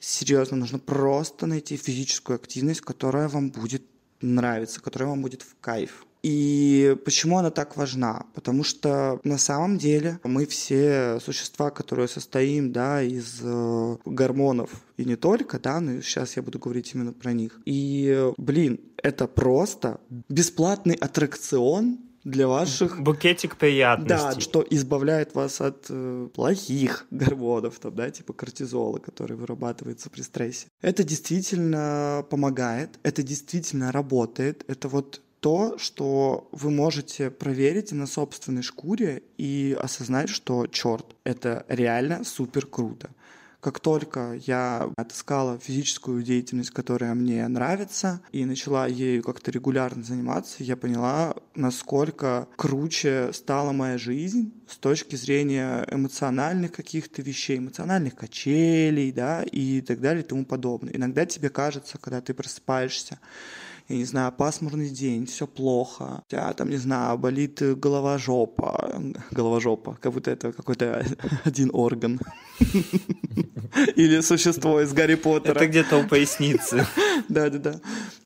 серьезно, 0.00 0.56
нужно 0.56 0.78
просто 0.78 1.46
найти 1.46 1.76
физическую 1.76 2.36
активность, 2.36 2.80
которая 2.80 3.28
вам 3.28 3.50
будет 3.50 3.82
нравиться, 4.20 4.80
которая 4.80 5.10
вам 5.10 5.22
будет 5.22 5.42
в 5.42 5.56
кайф. 5.60 6.06
И 6.22 6.96
почему 7.04 7.38
она 7.38 7.50
так 7.50 7.76
важна? 7.76 8.26
Потому 8.34 8.64
что 8.64 9.20
на 9.22 9.38
самом 9.38 9.78
деле 9.78 10.18
мы 10.24 10.46
все 10.46 11.20
существа, 11.20 11.70
которые 11.70 12.08
состоим 12.08 12.72
да, 12.72 13.00
из 13.00 13.40
э, 13.44 13.96
гормонов 14.04 14.70
и 14.96 15.04
не 15.04 15.14
только, 15.14 15.60
да, 15.60 15.78
но 15.78 16.00
сейчас 16.00 16.36
я 16.36 16.42
буду 16.42 16.58
говорить 16.58 16.92
именно 16.94 17.12
про 17.12 17.32
них. 17.32 17.60
И, 17.64 18.32
блин, 18.38 18.80
это 19.00 19.28
просто 19.28 20.00
бесплатный 20.28 20.94
аттракцион 20.94 22.00
для 22.26 22.48
ваших... 22.48 23.00
Букетик 23.00 23.56
приятностей. 23.56 24.34
Да, 24.34 24.40
что 24.40 24.66
избавляет 24.68 25.34
вас 25.34 25.60
от 25.60 25.86
э, 25.88 26.28
плохих 26.34 27.06
гормонов, 27.10 27.78
там, 27.78 27.94
да, 27.94 28.10
типа 28.10 28.32
кортизола, 28.32 28.98
который 28.98 29.36
вырабатывается 29.36 30.10
при 30.10 30.22
стрессе. 30.22 30.66
Это 30.82 31.04
действительно 31.04 32.26
помогает, 32.28 32.98
это 33.04 33.22
действительно 33.22 33.92
работает, 33.92 34.64
это 34.66 34.88
вот 34.88 35.22
то, 35.38 35.78
что 35.78 36.48
вы 36.50 36.70
можете 36.70 37.30
проверить 37.30 37.92
на 37.92 38.08
собственной 38.08 38.62
шкуре 38.62 39.22
и 39.38 39.76
осознать, 39.80 40.28
что, 40.28 40.66
черт, 40.66 41.06
это 41.22 41.64
реально 41.68 42.24
супер 42.24 42.66
круто. 42.66 43.10
Как 43.66 43.80
только 43.80 44.38
я 44.46 44.88
отыскала 44.96 45.58
физическую 45.58 46.22
деятельность, 46.22 46.70
которая 46.70 47.14
мне 47.14 47.48
нравится, 47.48 48.20
и 48.30 48.44
начала 48.44 48.86
ею 48.86 49.24
как-то 49.24 49.50
регулярно 49.50 50.04
заниматься, 50.04 50.62
я 50.62 50.76
поняла, 50.76 51.34
насколько 51.56 52.46
круче 52.54 53.32
стала 53.32 53.72
моя 53.72 53.98
жизнь 53.98 54.52
с 54.68 54.76
точки 54.76 55.16
зрения 55.16 55.84
эмоциональных 55.90 56.70
каких-то 56.70 57.22
вещей, 57.22 57.58
эмоциональных 57.58 58.14
качелей, 58.14 59.10
да, 59.10 59.42
и 59.42 59.80
так 59.80 60.00
далее 60.00 60.22
и 60.22 60.26
тому 60.28 60.44
подобное. 60.44 60.94
Иногда 60.94 61.26
тебе 61.26 61.48
кажется, 61.48 61.98
когда 61.98 62.20
ты 62.20 62.34
просыпаешься, 62.34 63.18
я 63.88 63.96
не 63.96 64.04
знаю, 64.04 64.32
пасмурный 64.32 64.90
день, 64.90 65.26
все 65.26 65.46
плохо, 65.46 66.22
у 66.26 66.30
тебя 66.30 66.52
там, 66.52 66.70
не 66.70 66.76
знаю, 66.76 67.18
болит 67.18 67.60
голова 67.78 68.18
жопа, 68.18 69.00
голова 69.30 69.60
жопа, 69.60 69.96
как 70.00 70.12
будто 70.12 70.30
это 70.30 70.52
какой-то 70.52 71.06
один 71.44 71.70
орган. 71.72 72.20
Или 73.96 74.20
существо 74.20 74.80
из 74.80 74.92
Гарри 74.92 75.14
Поттера. 75.14 75.58
Это 75.58 75.66
где-то 75.66 75.98
у 75.98 76.08
поясницы. 76.08 76.86
Да-да-да. 77.28 77.80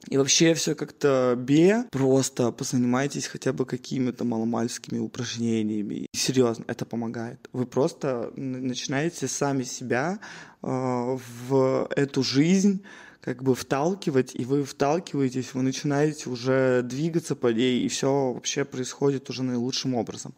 И 0.08 0.16
вообще 0.16 0.54
все 0.54 0.74
как-то 0.74 1.34
бе, 1.36 1.84
просто 1.90 2.52
позанимайтесь 2.52 3.26
хотя 3.26 3.52
бы 3.52 3.66
какими-то 3.66 4.24
маломальскими 4.24 4.98
упражнениями. 4.98 6.06
Серьезно, 6.12 6.64
это 6.68 6.86
помогает. 6.86 7.48
Вы 7.52 7.66
просто 7.66 8.32
начинаете 8.36 9.28
сами 9.28 9.64
себя 9.64 10.18
э, 10.62 10.66
в 10.68 11.88
эту 11.94 12.22
жизнь 12.22 12.82
как 13.20 13.42
бы 13.42 13.54
вталкивать, 13.54 14.34
и 14.34 14.44
вы 14.44 14.64
вталкиваетесь, 14.64 15.54
вы 15.54 15.62
начинаете 15.62 16.30
уже 16.30 16.82
двигаться 16.82 17.36
по 17.36 17.48
ней, 17.48 17.82
и 17.82 17.88
все 17.88 18.32
вообще 18.32 18.64
происходит 18.64 19.28
уже 19.30 19.42
наилучшим 19.42 19.94
образом. 19.94 20.34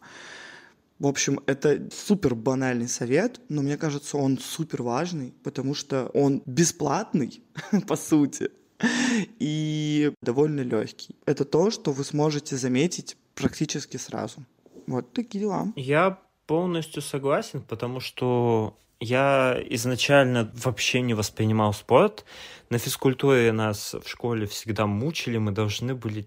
В 0.99 1.07
общем, 1.07 1.39
это 1.47 1.89
супер 1.91 2.35
банальный 2.35 2.87
совет, 2.87 3.41
но 3.49 3.61
мне 3.61 3.77
кажется, 3.77 4.17
он 4.17 4.37
супер 4.37 4.83
важный, 4.83 5.33
потому 5.43 5.73
что 5.73 6.09
он 6.13 6.41
бесплатный, 6.45 7.41
по 7.87 7.95
сути, 7.95 8.51
и 9.39 10.13
довольно 10.21 10.61
легкий. 10.61 11.15
Это 11.25 11.45
то, 11.45 11.71
что 11.71 11.91
вы 11.91 12.03
сможете 12.03 12.57
заметить 12.57 13.17
практически 13.35 13.97
сразу. 13.97 14.45
Вот 14.87 15.13
такие 15.13 15.41
дела. 15.41 15.73
Я 15.75 16.19
полностью 16.45 17.01
согласен, 17.01 17.61
потому 17.61 17.99
что 17.99 18.77
я 19.03 19.61
изначально 19.69 20.51
вообще 20.55 21.01
не 21.01 21.13
воспринимал 21.13 21.73
спорт. 21.73 22.25
На 22.69 22.77
физкультуре 22.79 23.51
нас 23.51 23.93
в 23.93 24.09
школе 24.09 24.47
всегда 24.47 24.87
мучили, 24.87 25.37
мы 25.37 25.51
должны 25.51 25.93
были 25.93 26.25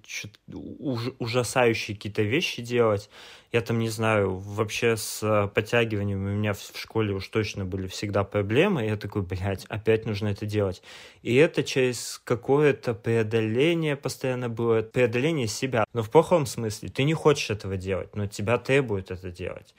уж, 0.52 1.10
ужасающие 1.18 1.96
какие-то 1.96 2.22
вещи 2.22 2.62
делать. 2.62 3.10
Я 3.50 3.62
там 3.62 3.78
не 3.78 3.88
знаю, 3.88 4.36
вообще 4.36 4.96
с 4.96 5.50
подтягиванием 5.54 6.24
у 6.24 6.28
меня 6.28 6.52
в 6.52 6.78
школе 6.78 7.14
уж 7.14 7.26
точно 7.28 7.64
были 7.64 7.86
всегда 7.86 8.22
проблемы. 8.22 8.84
И 8.84 8.88
я 8.88 8.96
такой, 8.96 9.22
блядь, 9.22 9.64
опять 9.64 10.04
нужно 10.04 10.28
это 10.28 10.44
делать. 10.46 10.82
И 11.22 11.34
это 11.34 11.64
через 11.64 12.20
какое-то 12.22 12.94
преодоление 12.94 13.96
постоянно 13.96 14.48
было, 14.48 14.82
преодоление 14.82 15.46
себя. 15.46 15.84
Но 15.94 16.02
в 16.02 16.10
плохом 16.10 16.46
смысле. 16.46 16.90
Ты 16.90 17.04
не 17.04 17.14
хочешь 17.14 17.50
этого 17.50 17.76
делать, 17.76 18.14
но 18.14 18.26
тебя 18.26 18.58
требует 18.58 19.10
это 19.10 19.30
делать. 19.30 19.74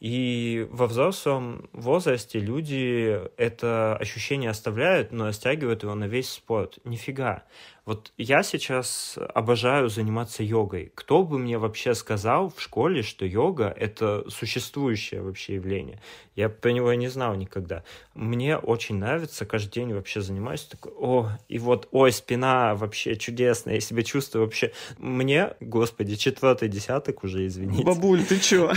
И 0.00 0.66
во 0.70 0.86
взрослом 0.86 1.68
возрасте 1.72 2.38
люди 2.38 3.20
это 3.36 3.96
ощущение 3.96 4.50
оставляют, 4.50 5.10
но 5.10 5.32
стягивают 5.32 5.82
его 5.82 5.94
на 5.94 6.04
весь 6.04 6.30
спорт. 6.30 6.78
Нифига. 6.84 7.42
Вот 7.84 8.12
я 8.18 8.42
сейчас 8.42 9.18
обожаю 9.34 9.88
заниматься 9.88 10.42
йогой. 10.42 10.92
Кто 10.94 11.22
бы 11.22 11.38
мне 11.38 11.56
вообще 11.56 11.94
сказал 11.94 12.52
в 12.54 12.60
школе, 12.60 13.02
что 13.02 13.24
йога— 13.24 13.74
это 13.76 14.28
существующее 14.28 15.22
вообще 15.22 15.54
явление? 15.54 15.98
Я 16.36 16.50
про 16.50 16.70
него 16.70 16.92
не 16.92 17.08
знал 17.08 17.34
никогда. 17.34 17.84
Мне 18.14 18.58
очень 18.58 18.96
нравится, 18.96 19.46
каждый 19.46 19.72
день 19.72 19.94
вообще 19.94 20.20
занимаюсь. 20.20 20.64
Такой, 20.64 20.92
о, 20.98 21.30
и 21.48 21.58
вот, 21.58 21.88
ой, 21.90 22.12
спина 22.12 22.74
вообще 22.74 23.16
чудесная, 23.16 23.76
я 23.76 23.80
себя 23.80 24.02
чувствую 24.02 24.44
вообще... 24.44 24.72
Мне, 24.98 25.54
господи, 25.60 26.16
четвертый 26.16 26.68
десяток 26.68 27.24
уже, 27.24 27.46
извините. 27.46 27.84
Бабуль, 27.84 28.22
ты 28.22 28.38
чё? 28.38 28.70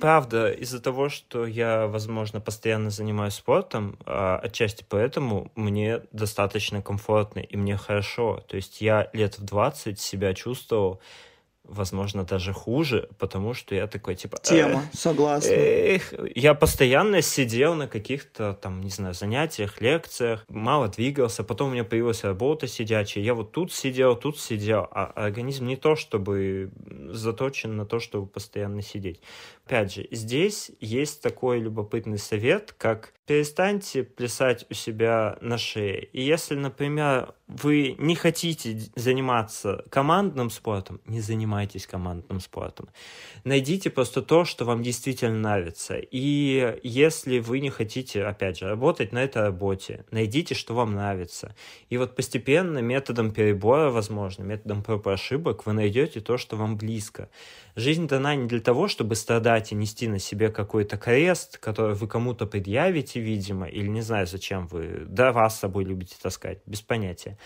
Правда, 0.00 0.50
из-за 0.52 0.80
того, 0.80 1.08
что 1.08 1.46
я, 1.46 1.86
возможно, 1.86 2.40
постоянно 2.40 2.90
занимаюсь 2.90 3.34
спортом, 3.34 3.98
а, 4.04 4.38
отчасти 4.42 4.84
поэтому 4.88 5.50
мне 5.54 6.02
достаточно 6.12 6.82
комфортно 6.82 7.40
и 7.40 7.56
мне 7.56 7.76
хорошо. 7.76 8.44
То 8.48 8.56
есть 8.56 8.80
я 8.80 9.10
лет 9.12 9.38
в 9.38 9.44
20 9.44 10.00
себя 10.00 10.34
чувствовал 10.34 11.00
возможно, 11.68 12.24
даже 12.24 12.52
хуже, 12.52 13.08
потому 13.18 13.54
что 13.54 13.74
я 13.74 13.86
такой, 13.86 14.16
типа... 14.16 14.38
Тема, 14.42 14.82
эх, 14.92 14.98
согласна. 14.98 15.50
Эх, 15.50 16.14
я 16.34 16.54
постоянно 16.54 17.22
сидел 17.22 17.74
на 17.74 17.86
каких-то, 17.86 18.54
там, 18.54 18.80
не 18.80 18.90
знаю, 18.90 19.14
занятиях, 19.14 19.80
лекциях, 19.80 20.44
мало 20.48 20.88
двигался, 20.88 21.44
потом 21.44 21.68
у 21.68 21.72
меня 21.72 21.84
появилась 21.84 22.24
работа 22.24 22.66
сидячая, 22.66 23.22
я 23.22 23.34
вот 23.34 23.52
тут 23.52 23.72
сидел, 23.72 24.16
тут 24.16 24.40
сидел, 24.40 24.88
а 24.90 25.12
организм 25.14 25.66
не 25.66 25.76
то, 25.76 25.94
чтобы 25.94 26.70
заточен 27.10 27.76
на 27.76 27.84
то, 27.84 28.00
чтобы 28.00 28.26
постоянно 28.26 28.82
сидеть. 28.82 29.20
Опять 29.68 29.92
же, 29.92 30.08
здесь 30.10 30.70
есть 30.80 31.20
такой 31.20 31.60
любопытный 31.60 32.16
совет, 32.16 32.74
как 32.78 33.12
перестаньте 33.26 34.04
плясать 34.04 34.64
у 34.70 34.74
себя 34.74 35.36
на 35.42 35.58
шее. 35.58 36.04
И 36.14 36.22
если, 36.22 36.54
например, 36.54 37.34
вы 37.46 37.94
не 37.98 38.14
хотите 38.14 38.80
заниматься 38.96 39.84
командным 39.90 40.48
спортом, 40.48 41.02
не 41.04 41.20
занимайтесь 41.20 41.86
командным 41.86 42.40
спортом. 42.40 42.88
Найдите 43.44 43.90
просто 43.90 44.22
то, 44.22 44.46
что 44.46 44.64
вам 44.64 44.82
действительно 44.82 45.38
нравится. 45.38 45.96
И 45.98 46.78
если 46.82 47.38
вы 47.38 47.60
не 47.60 47.68
хотите, 47.68 48.24
опять 48.24 48.58
же, 48.58 48.66
работать 48.66 49.12
на 49.12 49.22
этой 49.22 49.42
работе, 49.42 50.06
найдите, 50.10 50.54
что 50.54 50.72
вам 50.72 50.94
нравится. 50.94 51.54
И 51.90 51.98
вот 51.98 52.16
постепенно 52.16 52.78
методом 52.78 53.30
перебора, 53.30 53.90
возможно, 53.90 54.42
методом 54.42 54.82
проб 54.82 55.06
и 55.06 55.10
ошибок 55.10 55.66
вы 55.66 55.74
найдете 55.74 56.20
то, 56.20 56.38
что 56.38 56.56
вам 56.56 56.78
близко. 56.78 57.28
Жизнь 57.76 58.08
дана 58.08 58.34
не 58.34 58.46
для 58.46 58.60
того, 58.60 58.88
чтобы 58.88 59.14
страдать 59.14 59.57
и 59.72 59.74
нести 59.74 60.08
на 60.08 60.18
себе 60.18 60.50
какой-то 60.50 60.96
крест, 60.96 61.58
который 61.58 61.94
вы 61.94 62.06
кому-то 62.06 62.46
предъявите, 62.46 63.20
видимо, 63.20 63.66
или 63.66 63.88
не 63.88 64.00
знаю, 64.00 64.26
зачем 64.26 64.66
вы, 64.68 65.04
да, 65.06 65.32
вас 65.32 65.56
с 65.56 65.60
собой 65.60 65.84
любите 65.84 66.16
таскать, 66.20 66.60
без 66.66 66.80
понятия. 66.80 67.38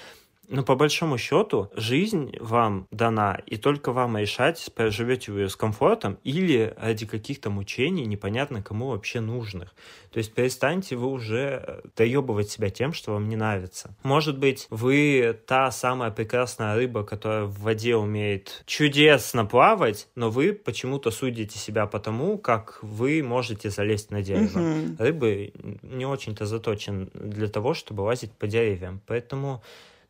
Но 0.52 0.62
по 0.62 0.74
большому 0.74 1.16
счету 1.16 1.70
жизнь 1.74 2.36
вам 2.38 2.86
дана, 2.90 3.40
и 3.46 3.56
только 3.56 3.90
вам 3.90 4.18
решать, 4.18 4.70
проживете 4.74 5.32
вы 5.32 5.40
ее 5.40 5.48
с 5.48 5.56
комфортом 5.56 6.18
или 6.24 6.74
ради 6.76 7.06
каких-то 7.06 7.48
мучений, 7.48 8.04
непонятно 8.04 8.62
кому 8.62 8.88
вообще 8.88 9.20
нужных. 9.20 9.74
То 10.12 10.18
есть 10.18 10.34
перестаньте 10.34 10.96
вы 10.96 11.06
уже 11.06 11.64
э, 11.66 11.80
доебывать 11.96 12.50
себя 12.50 12.68
тем, 12.68 12.92
что 12.92 13.12
вам 13.12 13.30
не 13.30 13.36
нравится. 13.36 13.96
Может 14.02 14.36
быть, 14.38 14.66
вы 14.68 15.34
та 15.46 15.70
самая 15.70 16.10
прекрасная 16.10 16.74
рыба, 16.74 17.02
которая 17.02 17.44
в 17.44 17.60
воде 17.60 17.96
умеет 17.96 18.62
чудесно 18.66 19.46
плавать, 19.46 20.06
но 20.16 20.28
вы 20.28 20.52
почему-то 20.52 21.10
судите 21.10 21.58
себя 21.58 21.86
по 21.86 21.98
тому, 21.98 22.36
как 22.36 22.78
вы 22.82 23.22
можете 23.22 23.70
залезть 23.70 24.10
на 24.10 24.20
дерево. 24.20 24.58
Uh-huh. 24.58 24.96
Рыбы 24.98 25.54
не 25.80 26.04
очень-то 26.04 26.44
заточен 26.44 27.08
для 27.14 27.48
того, 27.48 27.72
чтобы 27.72 28.02
лазить 28.02 28.32
по 28.32 28.46
деревьям. 28.46 29.00
Поэтому 29.06 29.62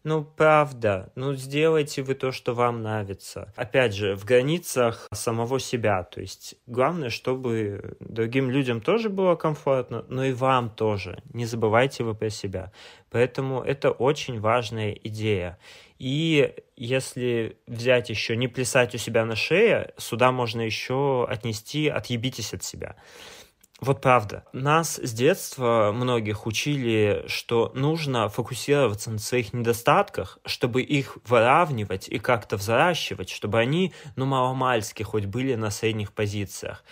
ну, 0.04 0.24
правда, 0.24 1.12
ну, 1.14 1.34
сделайте 1.34 2.02
вы 2.02 2.14
то, 2.14 2.32
что 2.32 2.54
вам 2.54 2.82
нравится. 2.82 3.52
Опять 3.54 3.94
же, 3.94 4.16
в 4.16 4.24
границах 4.24 5.08
самого 5.12 5.60
себя. 5.60 6.02
То 6.02 6.20
есть, 6.20 6.56
главное, 6.66 7.08
чтобы 7.08 7.96
другим 8.00 8.50
людям 8.50 8.80
тоже 8.80 9.08
было 9.08 9.36
комфортно, 9.36 10.04
но 10.08 10.24
и 10.24 10.32
вам 10.32 10.70
тоже. 10.70 11.22
Не 11.32 11.46
забывайте 11.46 12.02
вы 12.02 12.14
про 12.14 12.30
себя. 12.30 12.72
Поэтому 13.10 13.62
это 13.62 13.92
очень 13.92 14.40
важная 14.40 14.90
идея. 14.92 15.58
И 15.98 16.52
если 16.76 17.58
взять 17.68 18.10
еще 18.10 18.36
не 18.36 18.48
плясать 18.48 18.94
у 18.96 18.98
себя 18.98 19.24
на 19.24 19.36
шее, 19.36 19.94
сюда 19.98 20.32
можно 20.32 20.62
еще 20.62 21.24
отнести 21.28 21.86
«отъебитесь 21.86 22.54
от 22.54 22.64
себя». 22.64 22.96
Вот 23.82 24.00
правда. 24.00 24.44
Нас 24.52 25.00
с 25.02 25.12
детства 25.12 25.90
многих 25.92 26.46
учили, 26.46 27.24
что 27.26 27.72
нужно 27.74 28.28
фокусироваться 28.28 29.10
на 29.10 29.18
своих 29.18 29.52
недостатках, 29.52 30.38
чтобы 30.44 30.82
их 30.82 31.18
выравнивать 31.26 32.08
и 32.08 32.20
как-то 32.20 32.56
взращивать, 32.56 33.28
чтобы 33.28 33.58
они, 33.58 33.92
ну, 34.14 34.24
маломальски 34.24 35.02
хоть 35.02 35.24
были 35.26 35.56
на 35.56 35.70
средних 35.70 36.12
позициях. 36.12 36.84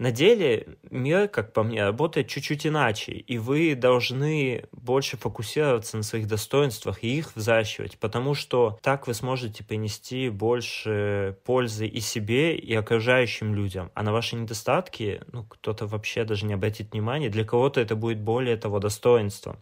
На 0.00 0.12
деле 0.12 0.78
мир, 0.90 1.28
как 1.28 1.52
по 1.52 1.62
мне, 1.62 1.84
работает 1.84 2.26
чуть-чуть 2.26 2.66
иначе, 2.66 3.12
и 3.12 3.36
вы 3.36 3.74
должны 3.74 4.64
больше 4.72 5.18
фокусироваться 5.18 5.98
на 5.98 6.02
своих 6.02 6.26
достоинствах 6.26 7.04
и 7.04 7.18
их 7.18 7.36
взращивать, 7.36 7.98
потому 7.98 8.32
что 8.32 8.78
так 8.80 9.06
вы 9.06 9.12
сможете 9.12 9.62
принести 9.62 10.30
больше 10.30 11.36
пользы 11.44 11.86
и 11.86 12.00
себе, 12.00 12.56
и 12.56 12.74
окружающим 12.74 13.54
людям. 13.54 13.90
А 13.92 14.02
на 14.02 14.10
ваши 14.10 14.36
недостатки, 14.36 15.20
ну, 15.32 15.44
кто-то 15.44 15.86
вообще 15.86 16.24
даже 16.24 16.46
не 16.46 16.54
обратит 16.54 16.92
внимания, 16.92 17.28
для 17.28 17.44
кого-то 17.44 17.78
это 17.82 17.94
будет 17.94 18.20
более 18.20 18.56
того 18.56 18.78
достоинством. 18.78 19.58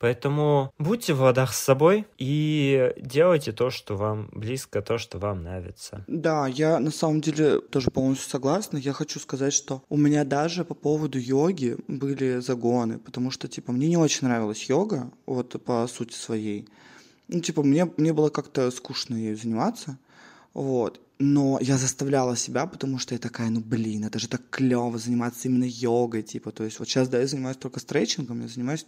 Поэтому 0.00 0.72
будьте 0.78 1.12
в 1.12 1.20
ладах 1.20 1.52
с 1.52 1.58
собой 1.58 2.06
и 2.16 2.90
делайте 2.96 3.52
то, 3.52 3.68
что 3.68 3.96
вам 3.96 4.30
близко, 4.32 4.80
то, 4.80 4.96
что 4.96 5.18
вам 5.18 5.42
нравится. 5.42 6.04
Да, 6.06 6.48
я 6.48 6.80
на 6.80 6.90
самом 6.90 7.20
деле 7.20 7.60
тоже 7.60 7.90
полностью 7.90 8.30
согласна. 8.30 8.78
Я 8.78 8.94
хочу 8.94 9.20
сказать, 9.20 9.52
что 9.52 9.82
у 9.90 9.98
меня 9.98 10.24
даже 10.24 10.64
по 10.64 10.74
поводу 10.74 11.18
йоги 11.18 11.76
были 11.86 12.38
загоны, 12.38 12.98
потому 12.98 13.30
что, 13.30 13.46
типа, 13.46 13.72
мне 13.72 13.88
не 13.88 13.98
очень 13.98 14.26
нравилась 14.26 14.70
йога, 14.70 15.10
вот 15.26 15.62
по 15.62 15.86
сути 15.86 16.14
своей. 16.14 16.66
Ну, 17.28 17.40
типа, 17.40 17.62
мне, 17.62 17.84
мне 17.98 18.14
было 18.14 18.30
как-то 18.30 18.70
скучно 18.70 19.14
ею 19.14 19.36
заниматься. 19.36 19.98
Вот. 20.54 20.98
Но 21.20 21.58
я 21.60 21.76
заставляла 21.76 22.34
себя, 22.34 22.66
потому 22.66 22.98
что 22.98 23.14
я 23.14 23.18
такая, 23.18 23.50
ну 23.50 23.60
блин, 23.60 24.04
это 24.04 24.18
же 24.18 24.26
так 24.26 24.40
клево 24.48 24.98
заниматься 24.98 25.48
именно 25.48 25.66
йогой, 25.68 26.22
типа, 26.22 26.50
то 26.50 26.64
есть 26.64 26.78
вот 26.78 26.88
сейчас, 26.88 27.08
да, 27.08 27.20
я 27.20 27.26
занимаюсь 27.26 27.58
только 27.58 27.78
стретчингом, 27.78 28.40
я 28.40 28.48
занимаюсь 28.48 28.86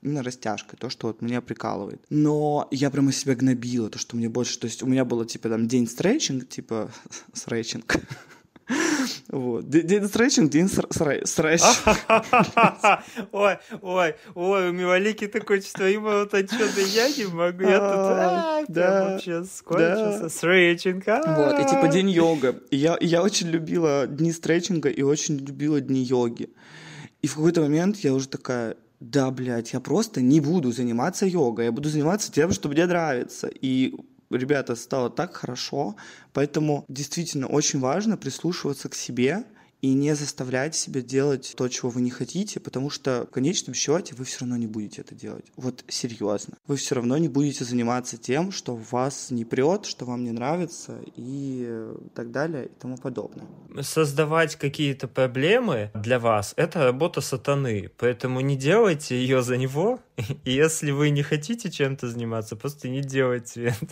именно 0.00 0.22
растяжкой, 0.22 0.78
то, 0.78 0.88
что 0.88 1.08
вот 1.08 1.22
меня 1.22 1.40
прикалывает. 1.40 2.00
Но 2.08 2.68
я 2.70 2.88
прямо 2.90 3.10
себя 3.10 3.34
гнобила, 3.34 3.90
то, 3.90 3.98
что 3.98 4.16
мне 4.16 4.28
больше, 4.28 4.60
то 4.60 4.66
есть 4.66 4.82
у 4.84 4.86
меня 4.86 5.04
было, 5.04 5.26
типа, 5.26 5.48
там, 5.48 5.66
день 5.66 5.88
стретчинг, 5.88 6.48
типа, 6.48 6.92
стретчинг, 7.32 7.96
вот. 9.28 9.68
День 9.68 10.06
стретчинг, 10.06 10.50
день 10.50 10.68
стретчинг. 10.68 11.62
Ой, 13.32 13.58
ой, 13.80 14.14
ой, 14.34 14.68
у 14.68 14.72
Мивалики 14.72 15.26
такое 15.26 15.60
чувство, 15.60 15.84
ему 15.84 16.08
вот 16.08 16.28
что-то 16.28 16.80
я 16.80 17.08
не 17.08 17.24
могу, 17.26 17.62
я 17.62 17.78
тут 17.78 18.74
да, 18.74 19.10
вообще 19.10 19.44
скончился. 19.44 20.28
Стретчинг. 20.28 21.06
Вот, 21.06 21.60
и 21.60 21.68
типа 21.68 21.88
день 21.88 22.10
йога. 22.10 22.56
Я, 22.70 22.96
я 23.00 23.22
очень 23.22 23.48
любила 23.48 24.06
дни 24.06 24.32
стретчинга 24.32 24.88
и 24.88 25.02
очень 25.02 25.38
любила 25.38 25.80
дни 25.80 26.02
йоги. 26.02 26.50
И 27.22 27.26
в 27.26 27.36
какой-то 27.36 27.60
момент 27.60 27.98
я 27.98 28.14
уже 28.14 28.28
такая, 28.28 28.76
да, 29.00 29.30
блядь, 29.30 29.72
я 29.72 29.80
просто 29.80 30.20
не 30.20 30.40
буду 30.40 30.72
заниматься 30.72 31.26
йогой, 31.26 31.66
я 31.66 31.72
буду 31.72 31.88
заниматься 31.88 32.32
тем, 32.32 32.52
что 32.52 32.68
мне 32.68 32.86
нравится. 32.86 33.48
И 33.48 33.94
ребята, 34.38 34.76
стало 34.76 35.10
так 35.10 35.34
хорошо, 35.36 35.96
поэтому 36.32 36.84
действительно 36.88 37.46
очень 37.46 37.80
важно 37.80 38.16
прислушиваться 38.16 38.88
к 38.88 38.94
себе 38.94 39.44
и 39.82 39.94
не 39.94 40.14
заставлять 40.14 40.76
себя 40.76 41.02
делать 41.02 41.54
то, 41.56 41.68
чего 41.68 41.90
вы 41.90 42.00
не 42.02 42.10
хотите, 42.10 42.60
потому 42.60 42.88
что 42.88 43.26
в 43.28 43.34
конечном 43.34 43.74
счете 43.74 44.14
вы 44.14 44.24
все 44.24 44.40
равно 44.40 44.56
не 44.56 44.68
будете 44.68 45.02
это 45.02 45.14
делать. 45.14 45.44
Вот 45.56 45.84
серьезно. 45.88 46.56
Вы 46.68 46.76
все 46.76 46.94
равно 46.94 47.18
не 47.18 47.28
будете 47.28 47.64
заниматься 47.64 48.16
тем, 48.16 48.52
что 48.52 48.76
вас 48.76 49.32
не 49.32 49.44
прет, 49.44 49.84
что 49.84 50.04
вам 50.04 50.22
не 50.22 50.30
нравится 50.30 51.00
и 51.16 51.88
так 52.14 52.30
далее 52.30 52.66
и 52.66 52.80
тому 52.80 52.96
подобное. 52.96 53.44
Создавать 53.80 54.54
какие-то 54.54 55.08
проблемы 55.08 55.90
для 55.94 56.20
вас— 56.20 56.54
это 56.56 56.84
работа 56.84 57.20
сатаны, 57.20 57.90
поэтому 57.98 58.40
не 58.40 58.56
делайте 58.56 59.16
ее 59.16 59.42
за 59.42 59.56
него, 59.56 59.98
и 60.44 60.52
если 60.52 60.92
вы 60.92 61.10
не 61.10 61.24
хотите 61.24 61.70
чем-то 61.70 62.08
заниматься, 62.08 62.54
просто 62.54 62.88
не 62.88 63.00
делайте 63.00 63.64
это. 63.64 63.88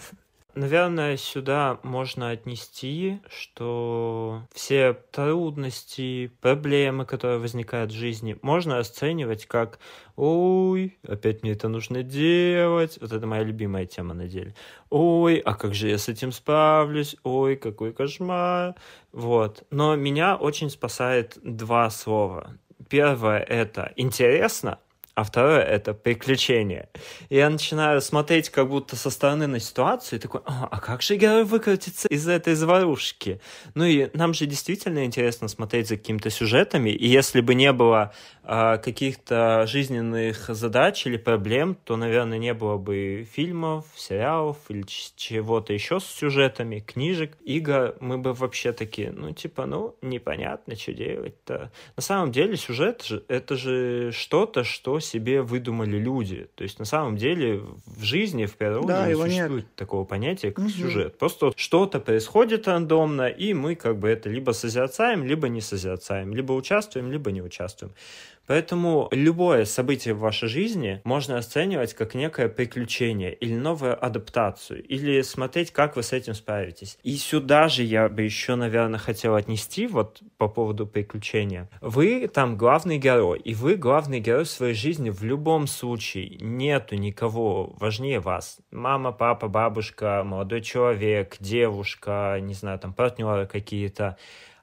Наверное, 0.55 1.17
сюда 1.17 1.79
можно 1.85 2.31
отнести, 2.31 3.21
что 3.29 4.49
все 4.53 4.95
трудности, 5.13 6.33
проблемы, 6.41 7.07
которые 7.07 7.39
возникают 7.39 7.93
в 7.93 7.95
жизни, 7.95 8.37
можно 8.43 8.79
оценивать 8.79 9.47
как 9.47 9.79
«Ой, 10.17 10.99
опять 11.07 11.43
мне 11.43 11.53
это 11.53 11.69
нужно 11.69 12.03
делать». 12.03 12.99
Вот 13.01 13.13
это 13.13 13.27
моя 13.27 13.45
любимая 13.45 13.87
тема 13.87 14.13
на 14.13 14.27
деле. 14.27 14.55
«Ой, 14.91 15.37
а 15.37 15.55
как 15.55 15.73
же 15.73 15.89
я 15.89 15.99
с 15.99 16.09
этим 16.09 16.33
справлюсь? 16.33 17.17
Ой, 17.23 17.55
какой 17.57 17.93
кошмар». 17.93 18.75
Вот. 19.13 19.65
Но 19.71 19.95
меня 19.95 20.37
очень 20.37 20.69
спасает 20.71 21.39
два 21.43 21.91
слова. 21.91 22.57
Первое— 22.89 23.39
это 23.49 23.93
«интересно», 23.95 24.81
а 25.20 25.24
второе— 25.24 25.61
это 25.76 25.92
приключение. 25.92 26.88
И 27.28 27.37
я 27.37 27.50
начинаю 27.50 28.00
смотреть 28.00 28.48
как 28.48 28.68
будто 28.68 28.96
со 28.96 29.11
стороны 29.11 29.46
на 29.46 29.61
ситуацию 29.61 30.18
и 30.18 30.22
такой, 30.22 30.40
а, 30.46 30.66
а 30.70 30.80
как 30.80 31.02
же 31.02 31.16
герой 31.16 31.44
выкрутится 31.44 32.09
из 32.09 32.26
этой 32.26 32.54
заварушки? 32.54 33.40
Ну 33.74 33.85
и 33.85 34.09
нам 34.14 34.33
же 34.33 34.46
действительно 34.46 35.04
интересно 35.04 35.48
смотреть 35.48 35.88
за 35.88 35.98
какими-то 35.98 36.30
сюжетами, 36.30 36.88
и 36.88 37.06
если 37.06 37.42
бы 37.42 37.54
не 37.54 37.72
было 37.72 38.14
а, 38.42 38.78
каких-то 38.78 39.66
жизненных 39.66 40.46
задач 40.48 41.06
или 41.06 41.18
проблем, 41.18 41.76
то, 41.85 41.96
наверное, 41.96 42.38
не 42.38 42.54
было 42.54 42.78
бы 42.78 43.28
фильмов, 43.30 43.85
сериалов 43.94 44.56
или 44.70 44.85
чего-то 45.16 45.72
еще 45.72 46.00
с 46.00 46.04
сюжетами, 46.04 46.80
книжек, 46.80 47.37
игр. 47.44 47.94
Мы 48.00 48.16
бы 48.16 48.33
вообще 48.33 48.72
такие, 48.72 49.12
ну, 49.12 49.33
типа, 49.33 49.66
ну, 49.66 49.96
непонятно, 50.00 50.74
что 50.76 50.94
делать-то. 50.94 51.70
На 51.96 52.02
самом 52.02 52.33
деле 52.33 52.56
сюжет— 52.56 53.06
это 53.28 53.56
же 53.56 54.12
что-то, 54.12 54.64
что 54.64 54.98
себе 55.11 55.42
выдумали 55.42 55.99
люди. 55.99 56.49
То 56.55 56.64
есть, 56.64 56.79
на 56.79 56.85
самом 56.85 57.16
деле, 57.16 57.62
в 57.87 58.03
жизни, 58.03 58.46
в 58.46 58.57
природе 58.57 58.87
да, 58.88 59.07
не 59.09 59.14
существует 59.14 59.64
нет. 59.64 59.75
такого 59.75 60.05
понятия, 60.05 60.51
как 60.51 60.64
угу. 60.64 60.73
сюжет. 60.73 61.18
Просто 61.18 61.53
что-то 61.57 62.01
происходит 62.01 62.68
рандомно, 62.68 63.29
и 63.29 63.55
мы 63.55 63.75
как 63.75 63.99
бы 63.99 64.09
это 64.09 64.29
либо 64.29 64.53
созерцаем, 64.53 65.25
либо 65.25 65.49
не 65.49 65.61
созерцаем, 65.61 66.35
либо 66.35 66.53
участвуем, 66.53 67.11
либо 67.11 67.33
не 67.33 67.42
участвуем. 67.42 67.92
Поэтому 68.51 69.07
любое 69.13 69.65
событие 69.65 70.13
в 70.13 70.19
вашей 70.19 70.49
жизни 70.49 71.01
можно 71.05 71.39
оценивать 71.39 71.95
как 71.95 72.15
некое 72.15 72.49
приключение 72.49 73.33
или 73.33 73.55
новую 73.55 74.05
адаптацию, 74.05 74.83
или 74.83 75.23
смотреть, 75.23 75.71
как 75.71 75.95
вы 75.95 76.03
с 76.03 76.13
этим 76.13 76.35
справитесь. 76.35 76.99
И 77.05 77.15
сюда 77.15 77.69
же 77.69 77.85
я 77.85 78.09
бы 78.09 78.23
еще, 78.23 78.57
наверное, 78.57 78.99
хотел 78.99 79.37
отнести 79.37 79.87
вот 79.87 80.21
по 80.37 80.49
поводу 80.49 80.85
приключения. 80.89 81.71
Вы 81.81 82.27
там 82.27 82.57
главный 82.57 82.99
герой, 82.99 83.39
и 83.39 83.55
вы 83.55 83.77
главный 83.77 84.19
герой 84.19 84.47
своей 84.47 84.75
жизни 84.75 85.11
в 85.11 85.23
любом 85.23 85.69
случае. 85.69 86.37
Нету 86.41 86.97
никого 86.97 87.77
важнее 87.79 88.19
вас. 88.19 88.59
Мама, 88.73 89.13
папа, 89.13 89.47
бабушка, 89.47 90.25
молодой 90.25 90.63
человек, 90.63 91.37
девушка, 91.39 92.39
не 92.41 92.55
знаю, 92.55 92.81
там 92.81 92.95
партнеры 92.95 93.47
какие-то 93.47 94.17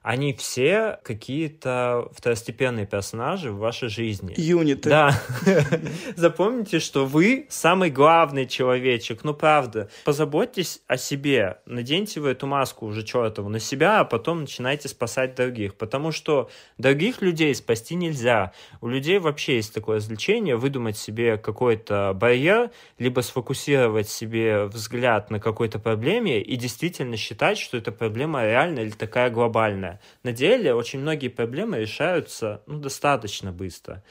они 0.08 0.32
все 0.32 1.00
какие-то 1.02 2.08
второстепенные 2.12 2.86
персонажи 2.86 3.52
в 3.52 3.58
вашей 3.58 3.90
жизни. 3.90 4.32
Юниты. 4.38 4.88
Да. 4.88 5.22
Запомните, 6.16 6.78
что 6.78 7.04
вы 7.04 7.44
самый 7.50 7.90
главный 7.90 8.46
человечек. 8.46 9.22
Ну, 9.22 9.34
правда. 9.34 9.90
Позаботьтесь 10.06 10.80
о 10.86 10.96
себе. 10.96 11.58
Наденьте 11.66 12.20
вы 12.20 12.30
эту 12.30 12.46
маску 12.46 12.86
уже 12.86 13.02
чертову 13.02 13.50
на 13.50 13.60
себя, 13.60 14.00
а 14.00 14.06
потом 14.06 14.40
начинайте 14.40 14.88
спасать 14.88 15.34
других. 15.34 15.74
Потому 15.74 16.10
что 16.10 16.48
других 16.78 17.20
людей 17.20 17.54
спасти 17.54 17.94
нельзя. 17.94 18.54
У 18.80 18.88
людей 18.88 19.18
вообще 19.18 19.56
есть 19.56 19.74
такое 19.74 19.96
развлечение 19.96 20.56
выдумать 20.56 20.96
себе 20.96 21.36
какой-то 21.36 22.14
барьер, 22.14 22.70
либо 22.98 23.20
сфокусировать 23.20 24.08
себе 24.08 24.64
взгляд 24.64 25.30
на 25.30 25.38
какой-то 25.38 25.78
проблеме 25.78 26.40
и 26.40 26.56
действительно 26.56 27.18
считать, 27.18 27.58
что 27.58 27.76
эта 27.76 27.92
проблема 27.92 28.46
реальная 28.46 28.84
или 28.84 28.92
такая 28.92 29.28
глобальная. 29.28 29.97
На 30.22 30.32
деле 30.32 30.74
очень 30.74 31.00
многие 31.00 31.28
проблемы 31.28 31.78
решаются 31.78 32.62
ну, 32.66 32.78
достаточно 32.78 33.52
быстро. 33.52 34.02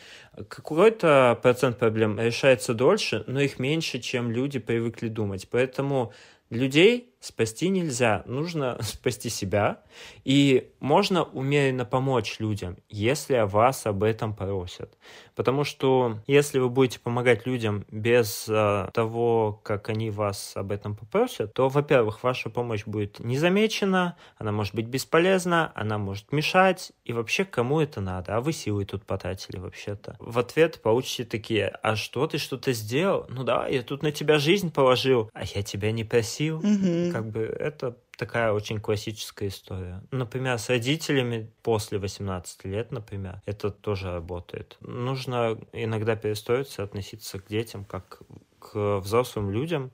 Какой-то 0.47 1.39
процент 1.41 1.77
проблем 1.77 2.19
решается 2.19 2.73
дольше, 2.73 3.23
но 3.27 3.39
их 3.39 3.59
меньше, 3.59 3.99
чем 3.99 4.31
люди 4.31 4.59
привыкли 4.59 5.07
думать. 5.07 5.47
Поэтому 5.49 6.13
людей 6.49 7.13
спасти 7.19 7.69
нельзя, 7.69 8.23
нужно 8.25 8.77
спасти 8.81 9.29
себя, 9.29 9.81
и 10.23 10.71
можно 10.79 11.23
умеренно 11.23 11.85
помочь 11.85 12.39
людям, 12.39 12.77
если 12.89 13.39
вас 13.45 13.85
об 13.85 14.03
этом 14.03 14.33
просят. 14.35 14.97
Потому 15.35 15.63
что 15.63 16.19
если 16.27 16.59
вы 16.59 16.69
будете 16.69 16.99
помогать 16.99 17.45
людям 17.45 17.85
без 17.91 18.45
э, 18.49 18.89
того, 18.93 19.59
как 19.63 19.89
они 19.89 20.09
вас 20.09 20.53
об 20.55 20.71
этом 20.71 20.95
попросят, 20.95 21.53
то, 21.53 21.69
во-первых, 21.69 22.23
ваша 22.23 22.49
помощь 22.49 22.85
будет 22.85 23.19
не 23.19 23.37
замечена, 23.37 24.17
она 24.37 24.51
может 24.51 24.73
быть 24.73 24.87
бесполезна, 24.87 25.71
она 25.75 25.97
может 25.97 26.31
мешать, 26.31 26.91
и 27.05 27.13
вообще 27.13 27.45
кому 27.45 27.79
это 27.79 28.01
надо? 28.01 28.35
А 28.35 28.41
вы 28.41 28.51
силы 28.51 28.85
тут 28.85 29.05
потратили 29.05 29.57
вообще-то. 29.57 30.15
В 30.19 30.39
ответ 30.39 30.81
получите 30.81 31.23
такие, 31.23 31.67
а 31.83 31.95
что 31.95 32.27
ты 32.27 32.37
что-то 32.37 32.73
сделал? 32.73 33.25
Ну 33.29 33.43
да, 33.43 33.67
я 33.67 33.81
тут 33.83 34.03
на 34.03 34.11
тебя 34.11 34.39
жизнь 34.39 34.71
положил, 34.71 35.29
а 35.33 35.43
я 35.43 35.61
тебя 35.61 35.91
не 35.91 36.03
просил. 36.03 36.61
Mm-hmm 36.61 37.06
как 37.11 37.29
бы 37.29 37.41
это 37.41 37.97
такая 38.17 38.51
очень 38.51 38.79
классическая 38.79 39.47
история. 39.47 40.01
Например, 40.11 40.57
с 40.57 40.69
родителями 40.69 41.51
после 41.61 41.99
18 41.99 42.65
лет, 42.65 42.91
например, 42.91 43.41
это 43.45 43.69
тоже 43.69 44.11
работает. 44.11 44.77
Нужно 44.81 45.57
иногда 45.73 46.15
перестроиться, 46.15 46.83
относиться 46.83 47.39
к 47.39 47.47
детям 47.47 47.85
как 47.85 48.21
к 48.59 48.99
взрослым 48.99 49.51
людям. 49.51 49.91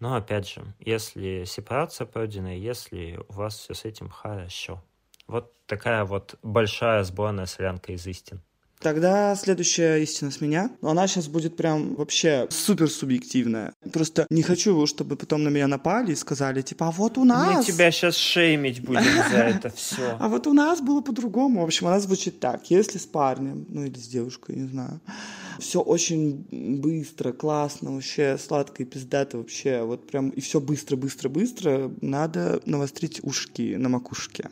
Но 0.00 0.14
опять 0.14 0.48
же, 0.48 0.62
если 0.78 1.44
сепарация 1.44 2.06
пройдена, 2.06 2.56
если 2.56 3.18
у 3.28 3.32
вас 3.32 3.58
все 3.58 3.74
с 3.74 3.84
этим 3.84 4.08
хорошо. 4.08 4.82
Вот 5.26 5.52
такая 5.66 6.04
вот 6.04 6.36
большая 6.42 7.02
сборная 7.02 7.46
солянка 7.46 7.92
из 7.92 8.06
истин. 8.06 8.40
Тогда 8.80 9.34
следующая 9.34 9.98
истина 10.02 10.30
с 10.30 10.40
меня. 10.40 10.70
Но 10.82 10.90
она 10.90 11.06
сейчас 11.06 11.28
будет 11.28 11.56
прям 11.56 11.94
вообще 11.94 12.46
супер 12.50 12.90
субъективная. 12.90 13.72
Просто 13.92 14.26
не 14.30 14.42
хочу, 14.42 14.86
чтобы 14.86 15.16
потом 15.16 15.44
на 15.44 15.48
меня 15.48 15.66
напали 15.66 16.12
и 16.12 16.16
сказали, 16.16 16.62
типа, 16.62 16.88
а 16.88 16.90
вот 16.90 17.18
у 17.18 17.24
нас... 17.24 17.56
Мы 17.56 17.64
тебя 17.64 17.90
сейчас 17.90 18.16
шеймить 18.16 18.80
будем 18.82 19.02
за 19.30 19.36
это 19.36 19.70
все. 19.70 20.16
А 20.18 20.28
вот 20.28 20.46
у 20.46 20.52
нас 20.52 20.80
было 20.80 21.00
по-другому. 21.00 21.62
В 21.62 21.64
общем, 21.64 21.86
она 21.86 22.00
звучит 22.00 22.40
так. 22.40 22.70
Если 22.70 22.98
с 22.98 23.06
парнем, 23.06 23.66
ну 23.68 23.84
или 23.84 23.98
с 23.98 24.08
девушкой, 24.08 24.56
не 24.56 24.68
знаю, 24.68 25.00
все 25.58 25.80
очень 25.80 26.46
быстро, 26.50 27.32
классно, 27.32 27.92
вообще 27.92 28.38
сладко 28.38 28.82
и 28.82 28.86
пиздато 28.86 29.38
вообще. 29.38 29.82
Вот 29.82 30.06
прям 30.06 30.30
и 30.30 30.40
все 30.40 30.60
быстро, 30.60 30.96
быстро, 30.96 31.28
быстро. 31.28 31.90
Надо 32.00 32.60
навострить 32.64 33.20
ушки 33.22 33.74
на 33.74 33.88
макушке 33.88 34.50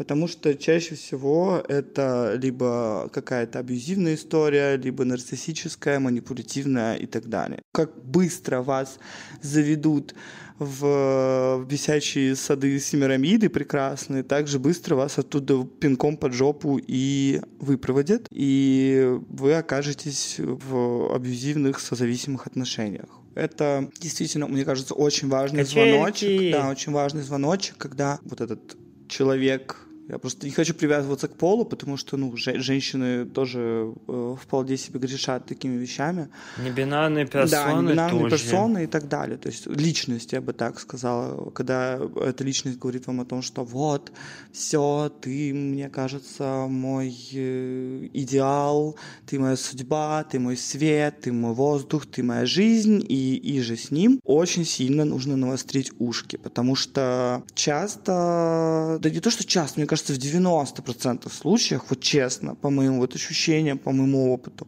Потому 0.00 0.28
что 0.28 0.54
чаще 0.54 0.94
всего 0.94 1.62
это 1.68 2.32
либо 2.40 3.10
какая-то 3.12 3.58
абьюзивная 3.58 4.14
история, 4.14 4.78
либо 4.78 5.04
нарциссическая, 5.04 6.00
манипулятивная 6.00 6.96
и 6.96 7.04
так 7.04 7.28
далее. 7.28 7.60
Как 7.70 8.02
быстро 8.02 8.62
вас 8.62 8.98
заведут 9.42 10.14
в 10.58 11.66
висячие 11.68 12.34
сады 12.34 12.80
Семирамиды 12.80 13.50
прекрасные, 13.50 14.22
так 14.22 14.48
же 14.48 14.58
быстро 14.58 14.94
вас 14.94 15.18
оттуда 15.18 15.64
пинком 15.64 16.16
под 16.16 16.32
жопу 16.32 16.80
и 16.82 17.42
выпроводят, 17.58 18.26
и 18.30 19.06
вы 19.28 19.52
окажетесь 19.52 20.36
в 20.38 21.14
абьюзивных 21.14 21.78
созависимых 21.78 22.46
отношениях. 22.46 23.10
Это 23.34 23.90
действительно, 24.00 24.46
мне 24.46 24.64
кажется, 24.64 24.94
очень 24.94 25.28
важный 25.28 25.64
Качельки. 25.64 25.90
звоночек. 25.90 26.52
Да, 26.52 26.70
очень 26.70 26.92
важный 26.92 27.20
звоночек, 27.20 27.76
когда 27.76 28.18
вот 28.22 28.40
этот 28.40 28.78
человек 29.06 29.76
я 30.10 30.18
просто 30.18 30.46
не 30.46 30.52
хочу 30.52 30.74
привязываться 30.74 31.28
к 31.28 31.36
полу, 31.36 31.64
потому 31.64 31.96
что, 31.96 32.16
ну, 32.16 32.32
женщины 32.36 33.24
тоже 33.26 33.94
э, 34.08 34.36
вполне 34.42 34.76
себе 34.76 34.98
грешат 34.98 35.46
такими 35.46 35.76
вещами. 35.76 36.28
Небинарные 36.58 37.26
персоны 37.26 37.50
Да, 37.50 37.82
небинарные 37.82 38.22
тоже. 38.24 38.36
персоны 38.36 38.84
и 38.84 38.86
так 38.86 39.08
далее. 39.08 39.38
То 39.38 39.48
есть 39.48 39.66
личность, 39.66 40.32
я 40.32 40.40
бы 40.40 40.52
так 40.52 40.80
сказала, 40.80 41.50
когда 41.50 42.00
эта 42.16 42.42
личность 42.44 42.78
говорит 42.78 43.06
вам 43.06 43.20
о 43.20 43.24
том, 43.24 43.42
что 43.42 43.64
вот, 43.64 44.12
все, 44.52 45.12
ты, 45.20 45.54
мне 45.54 45.88
кажется, 45.88 46.66
мой 46.68 47.16
э, 47.32 48.08
идеал, 48.12 48.96
ты 49.26 49.38
моя 49.38 49.56
судьба, 49.56 50.24
ты 50.24 50.40
мой 50.40 50.56
свет, 50.56 51.20
ты 51.20 51.32
мой 51.32 51.54
воздух, 51.54 52.06
ты 52.06 52.22
моя 52.22 52.46
жизнь, 52.46 53.04
и, 53.08 53.36
и 53.36 53.60
же 53.60 53.76
с 53.76 53.90
ним 53.92 54.20
очень 54.24 54.64
сильно 54.64 55.04
нужно 55.04 55.36
навострить 55.36 55.92
ушки, 55.98 56.36
потому 56.36 56.74
что 56.74 57.44
часто, 57.54 58.98
да 59.00 59.10
не 59.10 59.20
то, 59.20 59.30
что 59.30 59.44
часто, 59.44 59.78
мне 59.78 59.86
кажется, 59.86 59.99
кажется, 60.00 60.14
в 60.14 60.18
90% 60.18 61.32
случаях, 61.32 61.90
вот 61.90 62.00
честно, 62.00 62.54
по 62.54 62.70
моим 62.70 62.98
вот 62.98 63.14
ощущениям, 63.14 63.78
по 63.78 63.92
моему 63.92 64.32
опыту, 64.32 64.66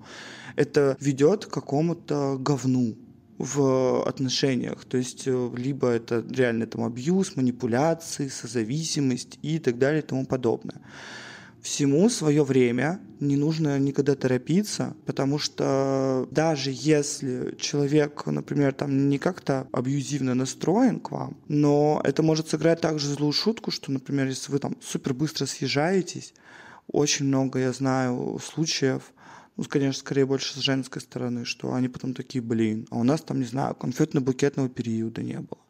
это 0.56 0.96
ведет 1.00 1.46
к 1.46 1.50
какому-то 1.50 2.36
говну 2.38 2.94
в 3.38 4.02
отношениях. 4.06 4.84
То 4.84 4.98
есть 4.98 5.26
э, 5.26 5.50
либо 5.56 5.88
это 5.88 6.24
реально 6.30 6.66
там 6.66 6.84
абьюз, 6.84 7.36
манипуляции, 7.36 8.28
созависимость 8.28 9.38
и 9.42 9.58
так 9.58 9.78
далее 9.78 10.02
и 10.02 10.06
тому 10.06 10.26
подобное 10.26 10.80
всему 11.62 12.10
свое 12.10 12.42
время, 12.42 13.00
не 13.20 13.36
нужно 13.36 13.78
никогда 13.78 14.16
торопиться, 14.16 14.96
потому 15.06 15.38
что 15.38 16.26
даже 16.30 16.70
если 16.74 17.54
человек, 17.58 18.26
например, 18.26 18.74
там 18.74 19.08
не 19.08 19.18
как-то 19.18 19.68
абьюзивно 19.72 20.34
настроен 20.34 20.98
к 20.98 21.12
вам, 21.12 21.36
но 21.46 22.00
это 22.04 22.24
может 22.24 22.48
сыграть 22.48 22.80
также 22.80 23.08
злую 23.08 23.32
шутку, 23.32 23.70
что, 23.70 23.92
например, 23.92 24.26
если 24.26 24.50
вы 24.50 24.58
там 24.58 24.76
супер 24.82 25.14
быстро 25.14 25.46
съезжаетесь, 25.46 26.34
очень 26.88 27.26
много 27.26 27.60
я 27.60 27.72
знаю 27.72 28.40
случаев, 28.42 29.12
ну, 29.56 29.64
конечно, 29.64 30.00
скорее 30.00 30.26
больше 30.26 30.54
с 30.54 30.58
женской 30.58 31.00
стороны, 31.00 31.44
что 31.44 31.74
они 31.74 31.88
потом 31.88 32.14
такие, 32.14 32.42
блин, 32.42 32.88
а 32.90 32.96
у 32.96 33.04
нас 33.04 33.20
там, 33.20 33.38
не 33.38 33.44
знаю, 33.46 33.76
конфетно-букетного 33.78 34.68
периода 34.68 35.22
не 35.22 35.38
было. 35.38 35.60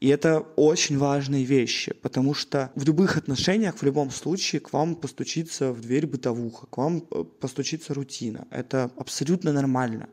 И 0.00 0.08
это 0.08 0.40
очень 0.56 0.96
важные 0.96 1.44
вещи, 1.44 1.92
потому 2.02 2.32
что 2.34 2.70
в 2.76 2.84
любых 2.84 3.16
отношениях, 3.16 3.78
в 3.78 3.82
любом 3.82 4.10
случае, 4.10 4.60
к 4.60 4.72
вам 4.72 4.94
постучится 4.94 5.72
в 5.72 5.80
дверь 5.80 6.06
бытовуха, 6.06 6.66
к 6.66 6.76
вам 6.76 7.04
э, 7.10 7.24
постучится 7.40 7.94
рутина. 7.94 8.46
Это 8.50 8.90
абсолютно 8.96 9.52
нормально. 9.52 10.08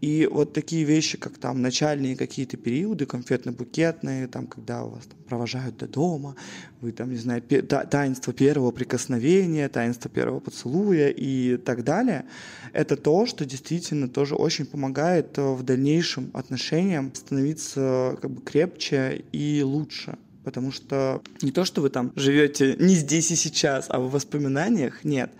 И 0.00 0.26
вот 0.30 0.54
такие 0.54 0.84
вещи, 0.84 1.18
как 1.18 1.36
там 1.36 1.60
начальные 1.60 2.16
какие-то 2.16 2.56
периоды, 2.56 3.04
конфетно-букетные, 3.04 4.28
там, 4.28 4.46
когда 4.46 4.82
вас 4.84 5.04
там, 5.04 5.18
провожают 5.28 5.76
до 5.76 5.86
дома, 5.86 6.36
вы 6.80 6.92
там, 6.92 7.10
не 7.10 7.18
знаю, 7.18 7.42
таинство 7.42 8.32
первого 8.32 8.70
прикосновения, 8.70 9.68
таинство 9.68 10.10
первого 10.10 10.40
поцелуя 10.40 11.08
и 11.08 11.58
так 11.58 11.84
далее, 11.84 12.24
это 12.72 12.96
то, 12.96 13.26
что 13.26 13.44
действительно 13.44 14.08
тоже 14.08 14.36
очень 14.36 14.64
помогает 14.64 15.36
э, 15.36 15.42
в 15.52 15.62
дальнейшем 15.62 16.30
отношениям 16.32 17.14
становиться 17.14 18.16
как 18.22 18.30
бы 18.30 18.40
крепче 18.40 19.24
и 19.32 19.62
лучше. 19.62 20.16
Потому 20.44 20.72
что 20.72 21.20
не 21.42 21.52
то, 21.52 21.66
что 21.66 21.82
вы 21.82 21.90
там 21.90 22.12
живете 22.16 22.74
не 22.78 22.94
здесь 22.94 23.30
и 23.30 23.36
сейчас, 23.36 23.86
а 23.90 24.00
в 24.00 24.10
воспоминаниях, 24.10 25.04
нет 25.04 25.30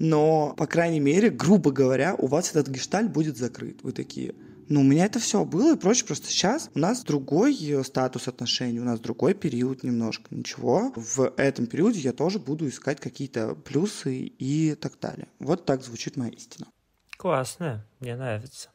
но, 0.00 0.54
по 0.56 0.66
крайней 0.66 0.98
мере, 0.98 1.28
грубо 1.28 1.70
говоря, 1.70 2.14
у 2.16 2.26
вас 2.26 2.50
этот 2.50 2.68
гештальт 2.68 3.12
будет 3.12 3.36
закрыт. 3.36 3.80
Вы 3.82 3.92
такие, 3.92 4.34
ну, 4.70 4.80
у 4.80 4.82
меня 4.82 5.04
это 5.04 5.18
все 5.18 5.44
было 5.44 5.74
и 5.74 5.78
прочее, 5.78 6.06
просто 6.06 6.28
сейчас 6.28 6.70
у 6.74 6.78
нас 6.78 7.04
другой 7.04 7.54
э, 7.54 7.84
статус 7.84 8.26
отношений, 8.26 8.80
у 8.80 8.84
нас 8.84 8.98
другой 8.98 9.34
период 9.34 9.82
немножко. 9.82 10.24
Ничего, 10.30 10.90
в 10.96 11.34
этом 11.36 11.66
периоде 11.66 12.00
я 12.00 12.14
тоже 12.14 12.38
буду 12.38 12.66
искать 12.66 12.98
какие-то 12.98 13.54
плюсы 13.54 14.16
и 14.16 14.74
так 14.74 14.98
далее. 14.98 15.28
Вот 15.38 15.66
так 15.66 15.84
звучит 15.84 16.16
моя 16.16 16.30
истина. 16.30 16.66
Классно, 17.18 17.86
мне 18.00 18.16
нравится. 18.16 18.70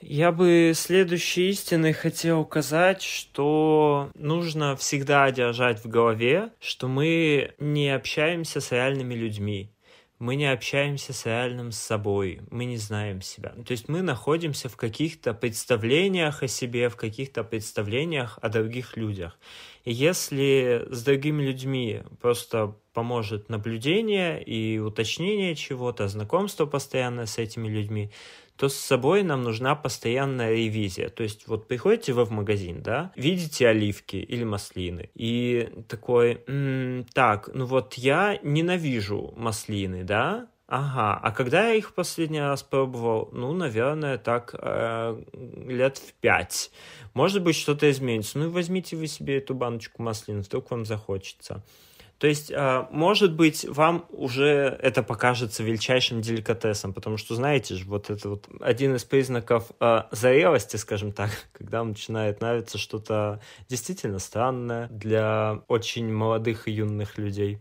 Я 0.00 0.30
бы 0.30 0.70
следующей 0.76 1.50
истиной 1.50 1.92
хотел 1.92 2.42
указать, 2.42 3.02
что 3.02 4.12
нужно 4.14 4.76
всегда 4.76 5.28
держать 5.32 5.84
в 5.84 5.88
голове, 5.88 6.52
что 6.60 6.86
мы 6.86 7.54
не 7.58 7.90
общаемся 7.92 8.60
с 8.60 8.70
реальными 8.70 9.14
людьми 9.14 9.72
мы 10.18 10.34
не 10.34 10.50
общаемся 10.50 11.12
с 11.12 11.26
реальным 11.26 11.70
собой, 11.70 12.40
мы 12.50 12.64
не 12.64 12.76
знаем 12.76 13.22
себя. 13.22 13.50
То 13.64 13.70
есть 13.70 13.88
мы 13.88 14.02
находимся 14.02 14.68
в 14.68 14.76
каких-то 14.76 15.32
представлениях 15.32 16.42
о 16.42 16.48
себе, 16.48 16.88
в 16.88 16.96
каких-то 16.96 17.44
представлениях 17.44 18.38
о 18.42 18.48
других 18.48 18.96
людях. 18.96 19.38
И 19.84 19.92
если 19.92 20.86
с 20.90 21.04
другими 21.04 21.42
людьми 21.42 22.02
просто 22.20 22.74
поможет 22.92 23.48
наблюдение 23.48 24.42
и 24.42 24.78
уточнение 24.78 25.54
чего-то, 25.54 26.08
знакомство 26.08 26.66
постоянное 26.66 27.26
с 27.26 27.38
этими 27.38 27.68
людьми, 27.68 28.10
то 28.58 28.68
с 28.68 28.74
собой 28.74 29.22
нам 29.22 29.42
нужна 29.42 29.76
постоянная 29.76 30.52
ревизия. 30.52 31.08
То 31.08 31.22
есть 31.22 31.46
вот 31.46 31.68
приходите 31.68 32.12
вы 32.12 32.24
в 32.24 32.30
магазин, 32.30 32.82
да, 32.82 33.12
видите 33.14 33.68
оливки 33.68 34.16
или 34.16 34.42
маслины, 34.42 35.10
и 35.14 35.70
такой, 35.88 36.42
м-м, 36.46 37.04
так, 37.14 37.50
ну 37.54 37.66
вот 37.66 37.94
я 37.94 38.38
ненавижу 38.42 39.32
маслины, 39.36 40.04
да, 40.04 40.48
Ага, 40.70 41.18
а 41.22 41.30
когда 41.32 41.70
я 41.70 41.76
их 41.76 41.94
последний 41.94 42.42
раз 42.42 42.62
пробовал? 42.62 43.30
Ну, 43.32 43.54
наверное, 43.54 44.18
так 44.18 44.54
э, 44.58 45.22
лет 45.66 45.96
в 45.96 46.12
пять. 46.20 46.70
Может 47.14 47.42
быть, 47.42 47.56
что-то 47.56 47.90
изменится. 47.90 48.38
Ну, 48.38 48.50
возьмите 48.50 48.94
вы 48.94 49.06
себе 49.06 49.38
эту 49.38 49.54
баночку 49.54 50.02
маслин, 50.02 50.42
вдруг 50.42 50.70
вам 50.70 50.84
захочется. 50.84 51.64
То 52.18 52.26
есть, 52.26 52.50
а, 52.52 52.88
может 52.90 53.34
быть, 53.34 53.64
вам 53.64 54.04
уже 54.10 54.76
это 54.82 55.02
покажется 55.04 55.62
величайшим 55.62 56.20
деликатесом, 56.20 56.92
потому 56.92 57.16
что, 57.16 57.36
знаете 57.36 57.76
же, 57.76 57.84
вот 57.84 58.10
это 58.10 58.28
вот 58.28 58.48
один 58.60 58.96
из 58.96 59.04
признаков 59.04 59.70
а, 59.78 60.08
зрелости, 60.10 60.76
скажем 60.76 61.12
так, 61.12 61.30
когда 61.52 61.84
начинает 61.84 62.40
нравиться 62.40 62.76
что-то 62.76 63.40
действительно 63.68 64.18
странное 64.18 64.88
для 64.88 65.62
очень 65.68 66.12
молодых 66.12 66.66
и 66.66 66.72
юных 66.72 67.18
людей. 67.18 67.60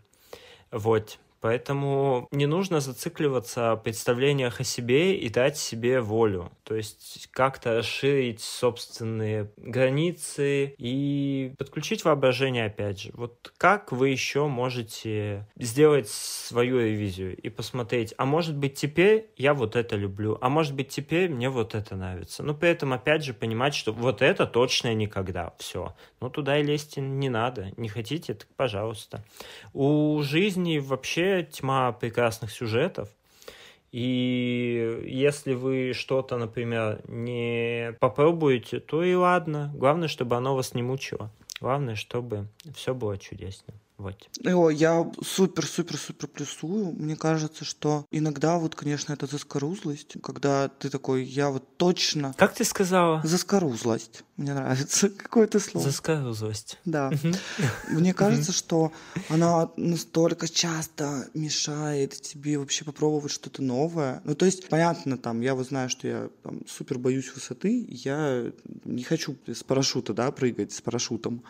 Вот. 0.72 1.20
Поэтому 1.48 2.28
не 2.32 2.46
нужно 2.46 2.82
зацикливаться 2.82 3.72
о 3.72 3.78
представлениях 3.78 4.60
о 4.60 4.66
себе 4.66 5.16
и 5.16 5.30
дать 5.30 5.58
себе 5.58 6.02
волю. 6.02 6.52
То 6.64 6.76
есть 6.76 7.30
как-то 7.32 7.78
расширить 7.78 8.42
собственные 8.42 9.50
границы 9.56 10.76
и 10.78 11.54
подключить 11.58 12.04
воображение 12.04 12.66
опять 12.66 13.00
же. 13.00 13.12
Вот 13.14 13.54
как 13.58 13.94
вы 13.94 14.10
еще 14.10 14.48
можете 14.48 15.48
сделать 15.56 16.10
свою 16.10 16.82
ревизию 16.82 17.34
и 17.38 17.48
посмотреть, 17.48 18.14
а 18.18 18.26
может 18.26 18.58
быть 18.58 18.74
теперь 18.74 19.30
я 19.38 19.54
вот 19.54 19.78
это 19.78 19.96
люблю, 19.96 20.38
а 20.42 20.50
может 20.50 20.76
быть 20.76 20.90
теперь 20.90 21.30
мне 21.30 21.50
вот 21.50 21.76
это 21.76 21.96
нравится. 21.96 22.44
Но 22.44 22.56
при 22.56 22.68
этом 22.68 22.92
опять 22.92 23.24
же 23.24 23.34
понимать, 23.34 23.74
что 23.74 23.94
вот 23.94 24.22
это 24.22 24.46
точно 24.48 24.94
никогда. 24.94 25.54
Все. 25.60 25.96
Ну 26.20 26.30
туда 26.30 26.58
и 26.58 26.64
лезть 26.64 26.98
не 26.98 27.30
надо. 27.30 27.72
Не 27.78 27.88
хотите, 27.88 28.34
так 28.34 28.50
пожалуйста. 28.58 29.24
У 29.72 30.22
жизни 30.24 30.80
вообще 30.80 31.37
тьма 31.44 31.92
прекрасных 31.92 32.52
сюжетов. 32.52 33.10
И 33.92 35.04
если 35.06 35.54
вы 35.54 35.94
что-то, 35.94 36.38
например, 36.38 37.02
не 37.08 37.96
попробуете, 38.00 38.80
то 38.80 39.04
и 39.04 39.14
ладно. 39.16 39.72
Главное, 39.74 40.08
чтобы 40.08 40.36
оно 40.36 40.56
вас 40.56 40.74
не 40.74 40.84
мучило. 40.84 41.32
Главное, 41.60 41.96
чтобы 41.96 42.48
все 42.76 42.94
было 42.94 43.18
чудесно. 43.18 43.74
Вот. 43.98 44.30
О, 44.46 44.70
я 44.70 45.10
супер-супер-супер 45.24 46.28
плюсую. 46.28 46.92
Мне 46.92 47.16
кажется, 47.16 47.66
что 47.66 48.06
иногда 48.12 48.60
вот, 48.60 48.76
конечно, 48.76 49.12
это 49.12 49.26
заскорузлость, 49.26 50.18
когда 50.22 50.70
ты 50.70 50.90
такой, 50.90 51.24
я 51.24 51.50
вот 51.50 51.78
точно... 51.78 52.36
Как 52.38 52.54
ты 52.54 52.64
сказала? 52.64 53.22
Заскорузлость. 53.24 54.24
Мне 54.38 54.54
нравится 54.54 55.10
какое-то 55.18 55.60
слово. 55.60 55.88
Заскорузлость. 55.88 56.78
Да. 56.86 57.12
Мне 57.90 58.14
кажется, 58.14 58.52
что 58.52 58.92
она 59.30 59.72
настолько 59.78 60.48
часто 60.48 61.28
мешает 61.34 62.22
тебе 62.22 62.60
вообще 62.60 62.86
попробовать 62.86 63.32
что-то 63.32 63.64
новое. 63.64 64.22
Ну, 64.26 64.36
то 64.36 64.46
есть, 64.46 64.70
понятно, 64.70 65.18
там, 65.18 65.42
я 65.42 65.56
вот 65.56 65.68
знаю, 65.68 65.90
что 65.90 66.08
я 66.08 66.30
там, 66.44 66.62
супер 66.68 67.00
боюсь 67.00 67.34
высоты, 67.34 67.88
я 67.90 68.52
не 68.86 69.02
хочу 69.02 69.36
с 69.48 69.64
парашюта, 69.64 70.14
да, 70.14 70.32
прыгать 70.32 70.72
с 70.72 70.82
парашютом. 70.82 71.42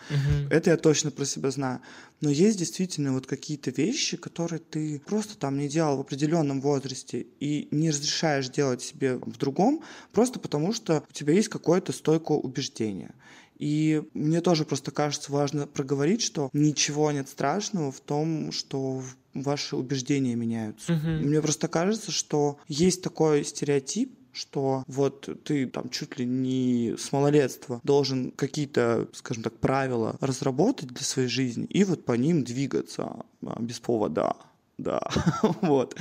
Это 0.49 0.69
я 0.69 0.77
точно 0.77 1.12
про 1.12 1.25
себя 1.25 1.51
знаю. 1.51 1.81
Но 2.21 2.29
есть 2.38 2.58
действительно 2.58 3.13
вот 3.13 3.28
какие-то 3.28 3.71
вещи, 3.71 4.17
которые 4.17 4.60
ты 4.60 5.02
просто 5.06 5.38
там 5.38 5.58
не 5.58 5.67
делал 5.67 5.97
в 5.97 6.02
определенном 6.02 6.62
возрасте 6.62 7.26
и 7.39 7.67
не 7.71 7.89
разрешаешь 7.89 8.50
делать 8.50 8.82
себе 8.82 9.17
в 9.17 9.38
другом, 9.38 9.82
просто 10.12 10.39
потому 10.39 10.73
что 10.73 11.04
у 11.10 11.13
тебя 11.13 11.34
есть 11.34 11.50
какое-то 11.50 11.91
стойкое 11.91 12.38
убеждение. 12.38 13.13
И 13.58 14.04
мне 14.13 14.41
тоже 14.41 14.65
просто 14.65 14.91
кажется 14.91 15.32
важно 15.32 15.65
проговорить, 15.65 16.21
что 16.21 16.50
ничего 16.54 17.12
нет 17.12 17.28
страшного 17.28 17.91
в 17.91 18.00
том, 18.00 18.52
что 18.52 19.04
ваши 19.34 19.76
убеждения 19.76 20.36
меняются. 20.36 20.93
Угу. 20.93 21.28
Мне 21.28 21.41
просто 21.41 21.67
кажется, 21.67 22.12
что 22.12 22.60
есть 22.67 23.02
такой 23.02 23.43
стереотип, 23.43 24.13
что 24.38 24.84
вот 24.88 25.30
ты 25.43 25.65
там 25.67 25.89
чуть 25.89 26.17
ли 26.19 26.26
не 26.26 26.95
с 26.97 27.12
малолетства 27.12 27.82
должен 27.84 28.32
какие-то, 28.32 29.08
скажем 29.13 29.43
так, 29.43 29.58
правила 29.58 30.15
разработать 30.21 30.89
для 30.89 31.04
своей 31.04 31.28
жизни 31.28 31.65
и 31.65 31.84
вот 31.84 32.06
по 32.06 32.13
ним 32.13 32.43
двигаться 32.43 33.26
а, 33.45 33.60
без 33.60 33.80
повода, 33.80 34.36
да, 34.78 35.02
вот. 35.62 35.95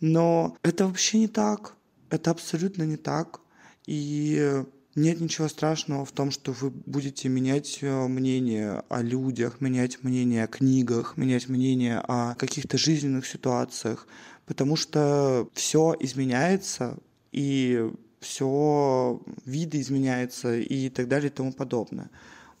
Но 0.00 0.56
это 0.62 0.86
вообще 0.86 1.18
не 1.18 1.28
так, 1.28 1.74
это 2.10 2.30
абсолютно 2.30 2.82
не 2.84 2.96
так, 2.96 3.40
и 3.86 4.62
нет 4.96 5.20
ничего 5.20 5.46
страшного 5.48 6.04
в 6.04 6.12
том, 6.12 6.30
что 6.30 6.52
вы 6.52 6.70
будете 6.70 7.28
менять 7.28 7.78
э, 7.82 8.06
мнение 8.08 8.82
о 8.88 9.02
людях, 9.02 9.60
менять 9.60 10.02
мнение 10.02 10.44
о 10.44 10.48
книгах, 10.48 11.16
менять 11.18 11.48
мнение 11.48 11.98
о 11.98 12.34
каких-то 12.34 12.78
жизненных 12.78 13.26
ситуациях, 13.26 14.08
потому 14.46 14.74
что 14.76 15.48
все 15.52 15.94
изменяется, 16.00 16.96
и 17.36 17.88
все 18.20 19.20
виды 19.44 19.80
изменяются 19.80 20.56
и 20.56 20.88
так 20.88 21.06
далее 21.06 21.30
и 21.30 21.32
тому 21.32 21.52
подобное. 21.52 22.10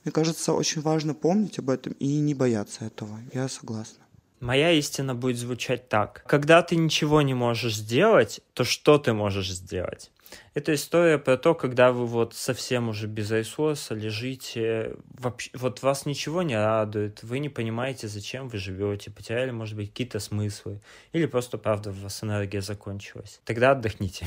Мне 0.04 0.12
кажется, 0.12 0.52
очень 0.52 0.82
важно 0.82 1.14
помнить 1.14 1.58
об 1.58 1.70
этом 1.70 1.94
и 1.94 2.18
не 2.18 2.34
бояться 2.34 2.84
этого. 2.84 3.18
Я 3.32 3.48
согласна. 3.48 4.04
Моя 4.38 4.70
истина 4.72 5.14
будет 5.14 5.38
звучать 5.38 5.88
так. 5.88 6.22
Когда 6.28 6.62
ты 6.62 6.76
ничего 6.76 7.22
не 7.22 7.34
можешь 7.34 7.74
сделать, 7.74 8.40
то 8.52 8.64
что 8.64 8.98
ты 8.98 9.14
можешь 9.14 9.50
сделать? 9.50 10.12
Это 10.54 10.74
история 10.74 11.18
про 11.18 11.36
то, 11.36 11.54
когда 11.54 11.92
вы 11.92 12.06
вот 12.06 12.34
совсем 12.34 12.88
уже 12.88 13.06
без 13.06 13.30
айсоса 13.30 13.94
лежите, 13.94 14.96
вообще, 15.18 15.50
вот 15.54 15.82
вас 15.82 16.04
ничего 16.04 16.42
не 16.42 16.56
радует, 16.56 17.22
вы 17.22 17.38
не 17.38 17.48
понимаете, 17.48 18.08
зачем 18.08 18.48
вы 18.48 18.58
живете, 18.58 19.10
потеряли, 19.10 19.52
может 19.52 19.76
быть, 19.76 19.90
какие-то 19.90 20.18
смыслы, 20.18 20.80
или 21.12 21.26
просто, 21.26 21.58
правда, 21.58 21.90
у 21.90 21.94
вас 21.94 22.22
энергия 22.22 22.60
закончилась. 22.60 23.40
Тогда 23.44 23.70
отдохните. 23.70 24.26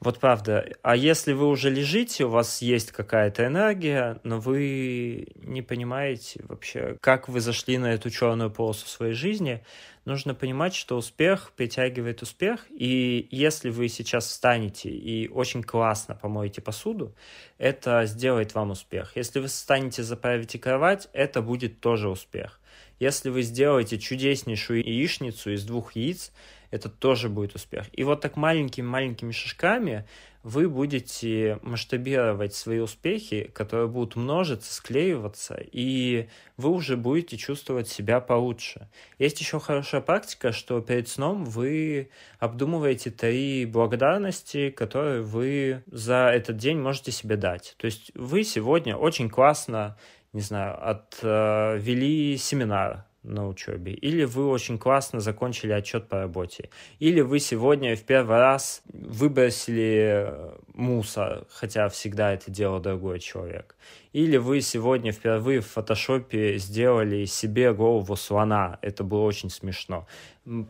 Вот 0.00 0.20
правда. 0.20 0.68
А 0.82 0.96
если 0.96 1.32
вы 1.32 1.48
уже 1.48 1.70
лежите, 1.70 2.24
у 2.24 2.28
вас 2.28 2.62
есть 2.62 2.92
какая-то 2.92 3.46
энергия, 3.46 4.20
но 4.22 4.38
вы 4.38 5.28
не 5.36 5.62
понимаете 5.62 6.40
вообще, 6.44 6.96
как 7.00 7.28
вы 7.28 7.40
зашли 7.40 7.78
на 7.78 7.92
эту 7.92 8.10
черную 8.10 8.50
полосу 8.50 8.86
своей 8.86 9.14
жизни, 9.14 9.64
нужно 10.04 10.34
понимать, 10.34 10.74
что 10.74 10.96
успех 10.96 11.52
притягивает 11.56 12.22
успех, 12.22 12.66
и 12.70 13.28
если 13.30 13.70
вы 13.70 13.88
сейчас 13.88 14.26
встанете 14.26 14.90
и 14.90 15.28
очень 15.28 15.62
классно 15.62 16.14
помоете 16.14 16.60
посуду, 16.60 17.14
это 17.58 18.06
сделает 18.06 18.54
вам 18.54 18.70
успех. 18.70 19.12
Если 19.16 19.40
вы 19.40 19.48
встанете, 19.48 20.02
заправите 20.02 20.58
кровать, 20.58 21.08
это 21.12 21.42
будет 21.42 21.80
тоже 21.80 22.08
успех. 22.08 22.60
Если 23.00 23.28
вы 23.30 23.42
сделаете 23.42 23.98
чудеснейшую 23.98 24.84
яичницу 24.84 25.52
из 25.52 25.64
двух 25.64 25.94
яиц, 25.94 26.32
это 26.70 26.88
тоже 26.88 27.28
будет 27.28 27.54
успех. 27.54 27.86
И 27.92 28.04
вот 28.04 28.20
так 28.20 28.36
маленькими-маленькими 28.36 29.32
шажками 29.32 30.06
вы 30.42 30.68
будете 30.68 31.58
масштабировать 31.62 32.54
свои 32.54 32.78
успехи, 32.78 33.50
которые 33.52 33.88
будут 33.88 34.16
множиться, 34.16 34.72
склеиваться, 34.72 35.58
и 35.60 36.28
вы 36.56 36.70
уже 36.70 36.96
будете 36.96 37.36
чувствовать 37.36 37.88
себя 37.88 38.20
получше. 38.20 38.88
Есть 39.18 39.40
еще 39.40 39.60
хорошая 39.60 40.00
практика, 40.00 40.52
что 40.52 40.80
перед 40.80 41.08
сном 41.08 41.44
вы 41.44 42.10
обдумываете 42.38 43.10
три 43.10 43.66
благодарности, 43.66 44.70
которые 44.70 45.22
вы 45.22 45.82
за 45.86 46.30
этот 46.32 46.56
день 46.56 46.78
можете 46.78 47.12
себе 47.12 47.36
дать. 47.36 47.74
То 47.76 47.86
есть 47.86 48.12
вы 48.14 48.44
сегодня 48.44 48.96
очень 48.96 49.28
классно 49.28 49.96
не 50.32 50.40
знаю, 50.42 50.78
отвели 50.88 52.36
семинар, 52.36 53.04
на 53.28 53.46
учебе, 53.46 53.92
или 53.92 54.24
вы 54.24 54.48
очень 54.48 54.78
классно 54.78 55.20
закончили 55.20 55.72
отчет 55.72 56.08
по 56.08 56.18
работе, 56.18 56.70
или 56.98 57.20
вы 57.20 57.38
сегодня 57.38 57.96
в 57.96 58.02
первый 58.02 58.38
раз 58.38 58.82
выбросили 58.92 60.26
э, 60.26 60.50
мусор, 60.74 61.46
хотя 61.50 61.88
всегда 61.88 62.32
это 62.32 62.50
делал 62.50 62.80
другой 62.80 63.20
человек, 63.20 63.76
или 64.12 64.36
вы 64.36 64.60
сегодня 64.60 65.12
впервые 65.12 65.60
в 65.60 65.66
фотошопе 65.66 66.58
сделали 66.58 67.24
себе 67.24 67.72
голову 67.72 68.16
слона, 68.16 68.78
это 68.82 69.04
было 69.04 69.22
очень 69.22 69.50
смешно. 69.50 70.06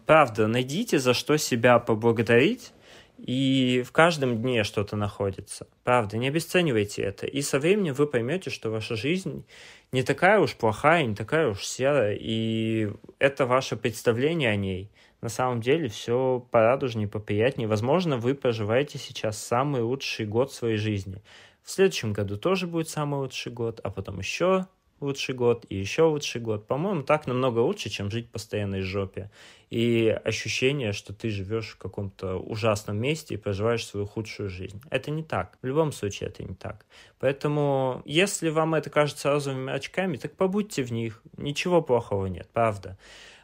Правда, 0.07 0.47
найдите 0.47 0.99
за 0.99 1.15
что 1.15 1.37
себя 1.37 1.79
поблагодарить, 1.79 2.73
и 3.19 3.83
в 3.85 3.91
каждом 3.91 4.41
дне 4.41 4.63
что-то 4.63 4.97
находится. 4.97 5.67
Правда, 5.83 6.17
не 6.19 6.29
обесценивайте 6.29 7.03
это. 7.03 7.27
И 7.27 7.43
со 7.43 7.59
временем 7.59 7.95
вы 7.95 8.07
поймете, 8.07 8.51
что 8.51 8.71
ваша 8.71 8.95
жизнь 8.95 9.45
не 9.93 10.03
такая 10.03 10.39
уж 10.41 10.55
плохая, 10.55 11.05
не 11.05 11.15
такая 11.15 11.49
уж 11.49 11.65
серая, 11.65 12.17
и 12.19 12.91
это 13.19 13.47
ваше 13.47 13.77
представление 13.77 14.51
о 14.51 14.57
ней. 14.57 14.91
На 15.21 15.29
самом 15.29 15.61
деле 15.61 15.89
все 15.89 16.47
порадужнее, 16.51 17.09
поприятнее. 17.09 17.67
Возможно, 17.67 18.19
вы 18.19 18.35
проживаете 18.35 18.99
сейчас 18.99 19.39
самый 19.39 19.83
лучший 19.83 20.27
год 20.27 20.53
своей 20.53 20.77
жизни. 20.77 21.23
В 21.63 21.71
следующем 21.71 22.13
году 22.13 22.37
тоже 22.37 22.67
будет 22.67 22.89
самый 22.89 23.21
лучший 23.21 23.53
год, 23.53 23.81
а 23.83 23.91
потом 23.91 24.19
еще 24.19 24.67
лучший 25.01 25.35
год 25.35 25.65
и 25.69 25.77
еще 25.77 26.03
лучший 26.03 26.41
год. 26.41 26.67
По-моему, 26.67 27.03
так 27.03 27.27
намного 27.27 27.61
лучше, 27.61 27.91
чем 27.91 28.11
жить 28.11 28.31
в 28.33 28.83
жопе. 28.83 29.31
И 29.71 30.09
ощущение, 30.25 30.93
что 30.93 31.13
ты 31.13 31.29
живешь 31.31 31.71
в 31.71 31.79
каком-то 31.79 32.37
ужасном 32.37 32.99
месте 32.99 33.35
и 33.35 33.37
проживаешь 33.37 33.87
свою 33.87 34.07
худшую 34.07 34.49
жизнь. 34.49 34.81
Это 34.91 35.11
не 35.11 35.23
так. 35.23 35.59
В 35.63 35.67
любом 35.67 35.93
случае 35.93 36.31
это 36.31 36.43
не 36.43 36.55
так. 36.55 36.87
Поэтому, 37.19 38.03
если 38.05 38.49
вам 38.49 38.75
это 38.75 38.91
кажется 38.91 39.31
розовыми 39.31 39.73
очками, 39.73 40.17
так 40.17 40.37
побудьте 40.37 40.83
в 40.83 40.93
них. 40.93 41.23
Ничего 41.37 41.83
плохого 41.83 42.27
нет, 42.27 42.49
правда 42.53 42.97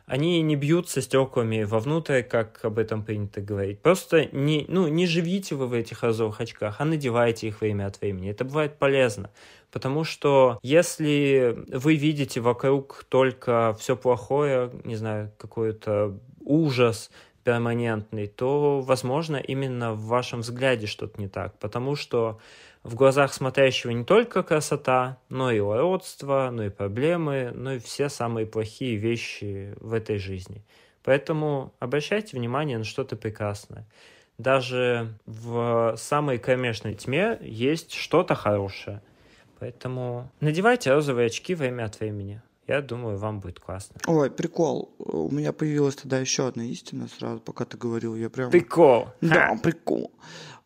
они 0.06 0.42
не 0.42 0.56
бьются 0.56 1.00
стеклами 1.00 1.62
вовнутрь, 1.62 2.22
как 2.22 2.64
об 2.64 2.78
этом 2.78 3.02
принято 3.02 3.40
говорить. 3.40 3.80
Просто 3.80 4.26
не, 4.32 4.66
ну, 4.68 4.86
не 4.88 5.06
живите 5.06 5.54
вы 5.54 5.66
в 5.66 5.72
этих 5.72 6.02
розовых 6.02 6.40
очках, 6.40 6.76
а 6.78 6.84
надевайте 6.84 7.48
их 7.48 7.60
время 7.60 7.86
от 7.86 8.00
времени. 8.00 8.30
Это 8.30 8.44
бывает 8.44 8.78
полезно. 8.78 9.30
Потому 9.70 10.04
что 10.04 10.58
если 10.62 11.64
вы 11.68 11.96
видите 11.96 12.40
вокруг 12.40 13.04
только 13.08 13.74
все 13.78 13.96
плохое, 13.96 14.70
не 14.84 14.96
знаю, 14.96 15.32
какой-то 15.38 16.18
ужас 16.40 17.10
перманентный, 17.44 18.26
то, 18.26 18.80
возможно, 18.80 19.36
именно 19.36 19.92
в 19.92 20.06
вашем 20.06 20.40
взгляде 20.40 20.86
что-то 20.86 21.20
не 21.20 21.28
так. 21.28 21.58
Потому 21.58 21.94
что 21.94 22.40
в 22.82 22.94
глазах 22.94 23.32
смотрящего 23.32 23.90
не 23.90 24.04
только 24.04 24.42
красота, 24.42 25.18
но 25.28 25.50
и 25.50 25.60
уродство, 25.60 26.50
но 26.52 26.64
и 26.64 26.70
проблемы, 26.70 27.52
но 27.54 27.74
и 27.74 27.78
все 27.78 28.08
самые 28.08 28.46
плохие 28.46 28.96
вещи 28.96 29.74
в 29.80 29.92
этой 29.92 30.18
жизни. 30.18 30.64
Поэтому 31.02 31.74
обращайте 31.80 32.36
внимание 32.36 32.78
на 32.78 32.84
что-то 32.84 33.16
прекрасное. 33.16 33.86
Даже 34.38 35.14
в 35.26 35.94
самой 35.96 36.38
кромешной 36.38 36.94
тьме 36.94 37.38
есть 37.40 37.92
что-то 37.92 38.34
хорошее. 38.34 39.00
Поэтому 39.60 40.30
надевайте 40.40 40.92
розовые 40.92 41.26
очки 41.26 41.54
время 41.54 41.84
от 41.84 42.00
времени. 42.00 42.42
Я 42.66 42.80
думаю, 42.80 43.18
вам 43.18 43.40
будет 43.40 43.60
классно. 43.60 43.96
Ой, 44.06 44.30
прикол. 44.30 44.94
У 44.98 45.30
меня 45.30 45.52
появилась 45.52 45.96
тогда 45.96 46.18
еще 46.18 46.46
одна 46.46 46.64
истина 46.64 47.08
сразу, 47.08 47.40
пока 47.40 47.64
ты 47.64 47.76
говорил. 47.76 48.16
Я 48.16 48.30
прям... 48.30 48.50
Прикол. 48.50 49.08
Да, 49.20 49.48
Ха. 49.48 49.56
прикол 49.62 50.10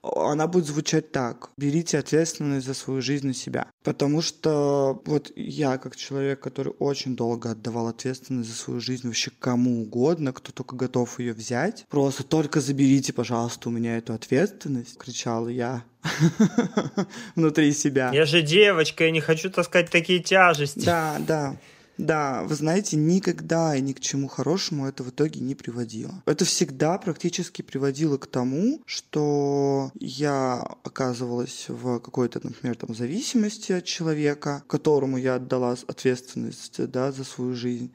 она 0.03 0.47
будет 0.47 0.67
звучать 0.67 1.13
так. 1.13 1.51
Берите 1.57 1.99
ответственность 1.99 2.67
за 2.67 2.75
свою 2.75 3.03
жизнь 3.03 3.27
на 3.27 3.35
себя. 3.35 3.67
Потому 3.83 4.23
что 4.23 5.03
вот 5.05 5.33
я, 5.37 5.79
как 5.79 5.97
человек, 5.97 6.41
который 6.41 6.73
очень 6.79 7.17
долго 7.17 7.51
отдавал 7.51 7.89
ответственность 7.89 8.49
за 8.51 8.57
свою 8.57 8.81
жизнь 8.81 9.07
вообще 9.07 9.31
кому 9.39 9.83
угодно, 9.83 10.33
кто 10.33 10.53
только 10.53 10.77
готов 10.77 11.19
ее 11.19 11.33
взять, 11.33 11.85
просто 11.89 12.23
только 12.23 12.61
заберите, 12.61 13.13
пожалуйста, 13.13 13.69
у 13.69 13.73
меня 13.73 13.97
эту 13.97 14.15
ответственность, 14.15 14.97
кричала 14.99 15.49
я 15.49 15.85
внутри 17.35 17.73
себя. 17.73 18.11
Я 18.13 18.25
же 18.25 18.43
девочка, 18.43 19.05
я 19.05 19.11
не 19.11 19.21
хочу 19.21 19.51
таскать 19.51 19.91
такие 19.91 20.21
тяжести. 20.21 20.85
Да, 20.85 21.17
да. 21.19 21.57
Да, 21.99 22.45
вы 22.45 22.55
знаете, 22.55 22.97
никогда 22.97 23.75
и 23.75 23.81
ни 23.81 23.93
к 23.93 24.01
чему 24.01 24.29
хорошему 24.29 24.87
это 24.87 25.03
в 25.03 25.11
итоге 25.11 25.41
не 25.41 25.57
приводило. 25.57 26.23
Это 26.27 26.45
всегда 26.45 26.97
практически 26.99 27.63
приводило 27.63 28.17
к 28.19 28.27
тому, 28.27 28.81
что 28.87 29.91
я 29.99 30.61
оказывалась 30.85 31.67
в 31.69 31.99
какой-то, 31.99 32.41
например, 32.43 32.77
там, 32.77 32.95
зависимости 32.95 33.73
от 33.73 33.85
человека, 33.85 34.63
которому 34.69 35.17
я 35.17 35.35
отдала 35.35 35.77
ответственность 35.89 36.87
да, 36.87 37.11
за 37.11 37.25
свою 37.25 37.55
жизнь 37.55 37.93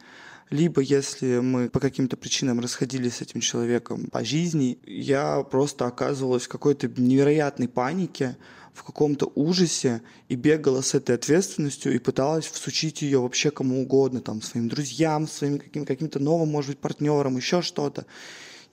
либо 0.50 0.82
если 0.82 1.40
мы 1.40 1.70
по 1.70 1.80
каким-то 1.80 2.18
причинам 2.18 2.60
расходились 2.60 3.16
с 3.16 3.22
этим 3.22 3.42
человеком 3.42 4.08
по 4.12 4.24
жизни, 4.24 4.78
я 4.86 5.44
просто 5.44 5.86
оказывалась 5.88 6.44
в 6.44 6.50
какой-то 6.50 6.88
невероятной 6.88 7.68
панике, 7.68 8.38
в 8.74 8.84
каком-то 8.84 9.32
ужасе 9.36 10.02
и 10.30 10.36
бегала 10.36 10.82
с 10.82 10.96
этой 10.96 11.16
ответственностью 11.16 11.94
и 11.94 12.00
пыталась 12.00 12.46
всучить 12.46 13.02
ее 13.02 13.20
вообще 13.20 13.52
кому 13.52 13.82
угодно, 13.82 14.20
там, 14.20 14.42
своим 14.42 14.68
друзьям, 14.68 15.28
своим 15.28 15.60
каким- 15.60 15.86
каким-то 15.86 16.20
новым, 16.20 16.50
может 16.50 16.72
быть, 16.72 16.80
партнерам, 16.80 17.38
еще 17.38 17.62
что-то. 17.62 18.06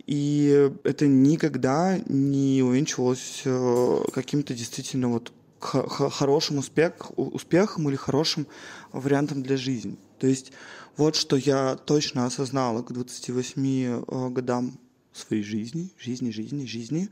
И 0.07 0.71
это 0.85 1.07
никогда 1.07 2.01
не 2.07 2.63
увенчивалось 2.63 3.43
э, 3.45 4.03
каким-то 4.13 4.55
действительно 4.55 5.09
вот 5.09 5.33
хорошим 5.61 6.59
успех, 6.59 7.13
успехом 7.17 7.89
или 7.89 7.97
хорошим 7.97 8.47
вариантом 8.93 9.43
для 9.43 9.57
жизни. 9.57 9.99
То 10.21 10.27
есть 10.27 10.53
вот 10.97 11.17
что 11.17 11.37
я 11.37 11.77
точно 11.77 12.27
осознала 12.27 12.83
к 12.83 12.93
28 12.93 13.65
э, 13.67 14.29
годам 14.31 14.79
своей 15.13 15.43
жизни, 15.43 15.91
жизни, 15.99 16.31
жизни, 16.31 16.67
жизни, 16.67 17.09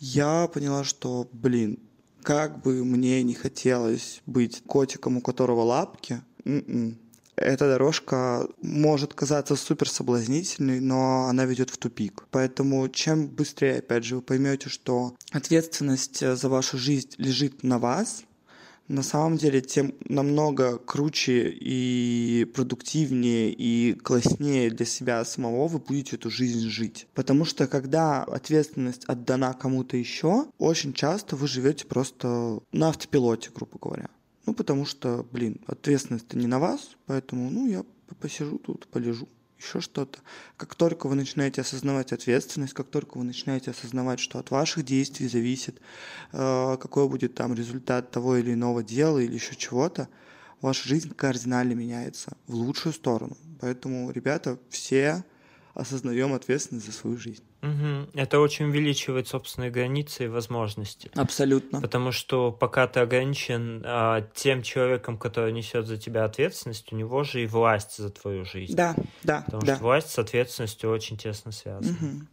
я 0.00 0.48
поняла, 0.48 0.82
что, 0.82 1.28
блин, 1.32 1.78
как 2.22 2.62
бы 2.62 2.84
мне 2.84 3.22
не 3.22 3.34
хотелось 3.34 4.22
быть 4.26 4.62
котиком, 4.66 5.18
у 5.18 5.20
которого 5.20 5.60
лапки, 5.62 6.22
м-м, 6.44 6.98
эта 7.36 7.68
дорожка 7.68 8.48
может 8.60 9.14
казаться 9.14 9.54
супер 9.54 9.88
соблазнительной, 9.88 10.80
но 10.80 11.26
она 11.26 11.44
ведет 11.44 11.70
в 11.70 11.76
тупик. 11.76 12.24
Поэтому 12.30 12.88
чем 12.88 13.28
быстрее, 13.28 13.78
опять 13.78 14.04
же, 14.04 14.16
вы 14.16 14.22
поймете, 14.22 14.68
что 14.68 15.14
ответственность 15.30 16.18
за 16.18 16.48
вашу 16.48 16.78
жизнь 16.78 17.10
лежит 17.18 17.62
на 17.62 17.78
вас, 17.78 18.24
на 18.88 19.02
самом 19.02 19.36
деле 19.36 19.60
тем 19.60 19.94
намного 20.08 20.78
круче 20.78 21.50
и 21.50 22.44
продуктивнее 22.54 23.52
и 23.52 23.92
класснее 23.92 24.70
для 24.70 24.86
себя 24.86 25.24
самого 25.24 25.68
вы 25.68 25.78
будете 25.78 26.16
эту 26.16 26.30
жизнь 26.30 26.68
жить. 26.68 27.06
Потому 27.14 27.44
что 27.44 27.66
когда 27.66 28.24
ответственность 28.24 29.08
отдана 29.08 29.54
кому-то 29.54 29.96
еще, 29.96 30.46
очень 30.58 30.92
часто 30.92 31.36
вы 31.36 31.46
живете 31.46 31.86
просто 31.86 32.60
на 32.72 32.88
автопилоте, 32.88 33.50
грубо 33.54 33.78
говоря. 33.80 34.08
Ну, 34.46 34.54
потому 34.54 34.86
что, 34.86 35.26
блин, 35.30 35.60
ответственность 35.66 36.32
не 36.32 36.46
на 36.46 36.58
вас, 36.58 36.96
поэтому, 37.04 37.50
ну, 37.50 37.66
я 37.68 37.84
посижу 38.18 38.58
тут, 38.58 38.88
полежу 38.88 39.28
еще 39.58 39.80
что-то. 39.80 40.20
Как 40.56 40.74
только 40.74 41.08
вы 41.08 41.14
начинаете 41.14 41.60
осознавать 41.60 42.12
ответственность, 42.12 42.74
как 42.74 42.88
только 42.88 43.18
вы 43.18 43.24
начинаете 43.24 43.72
осознавать, 43.72 44.20
что 44.20 44.38
от 44.38 44.50
ваших 44.50 44.84
действий 44.84 45.28
зависит, 45.28 45.80
э, 46.32 46.76
какой 46.80 47.08
будет 47.08 47.34
там 47.34 47.54
результат 47.54 48.10
того 48.10 48.36
или 48.36 48.54
иного 48.54 48.82
дела 48.82 49.18
или 49.18 49.34
еще 49.34 49.56
чего-то, 49.56 50.08
ваша 50.60 50.88
жизнь 50.88 51.12
кардинально 51.14 51.72
меняется 51.72 52.36
в 52.46 52.54
лучшую 52.54 52.92
сторону. 52.92 53.36
Поэтому, 53.60 54.10
ребята, 54.10 54.58
все 54.70 55.24
осознаем 55.78 56.34
ответственность 56.34 56.86
за 56.86 56.92
свою 56.92 57.16
жизнь. 57.16 57.44
Угу. 57.62 58.10
Это 58.14 58.40
очень 58.40 58.66
увеличивает 58.66 59.28
собственные 59.28 59.70
границы 59.70 60.24
и 60.24 60.28
возможности. 60.28 61.08
Абсолютно. 61.14 61.80
Потому 61.80 62.10
что 62.10 62.50
пока 62.50 62.88
ты 62.88 62.98
ограничен 62.98 63.84
а, 63.86 64.26
тем 64.34 64.62
человеком, 64.62 65.16
который 65.16 65.52
несет 65.52 65.86
за 65.86 65.96
тебя 65.96 66.24
ответственность, 66.24 66.92
у 66.92 66.96
него 66.96 67.22
же 67.22 67.44
и 67.44 67.46
власть 67.46 67.96
за 67.96 68.10
твою 68.10 68.44
жизнь. 68.44 68.74
Да, 68.74 68.96
да. 69.22 69.42
Потому 69.42 69.62
да. 69.62 69.76
что 69.76 69.84
власть 69.84 70.10
с 70.10 70.18
ответственностью 70.18 70.90
очень 70.90 71.16
тесно 71.16 71.52
связана. 71.52 71.96
Угу. 71.96 72.26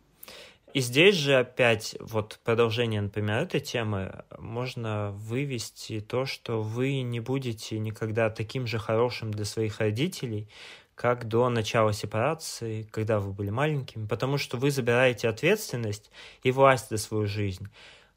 И 0.73 0.81
здесь 0.81 1.15
же 1.15 1.35
опять, 1.35 1.95
вот 1.99 2.39
продолжение, 2.43 2.99
например, 2.99 3.43
этой 3.43 3.61
темы, 3.61 4.25
можно 4.39 5.11
вывести 5.11 6.01
то, 6.01 6.25
что 6.25 6.63
вы 6.63 7.01
не 7.01 7.19
будете 7.19 7.77
никогда 7.77 8.31
таким 8.31 8.65
же 8.65 8.79
хорошим 8.79 9.31
для 9.31 9.45
своих 9.45 9.79
родителей, 9.79 10.49
как 10.95 11.27
до 11.27 11.49
начала 11.49 11.93
сепарации, 11.93 12.83
когда 12.91 13.19
вы 13.19 13.33
были 13.33 13.49
маленькими, 13.49 14.07
потому 14.07 14.37
что 14.37 14.57
вы 14.57 14.71
забираете 14.71 15.27
ответственность 15.27 16.09
и 16.43 16.51
власть 16.51 16.89
за 16.89 16.97
свою 16.97 17.27
жизнь. 17.27 17.67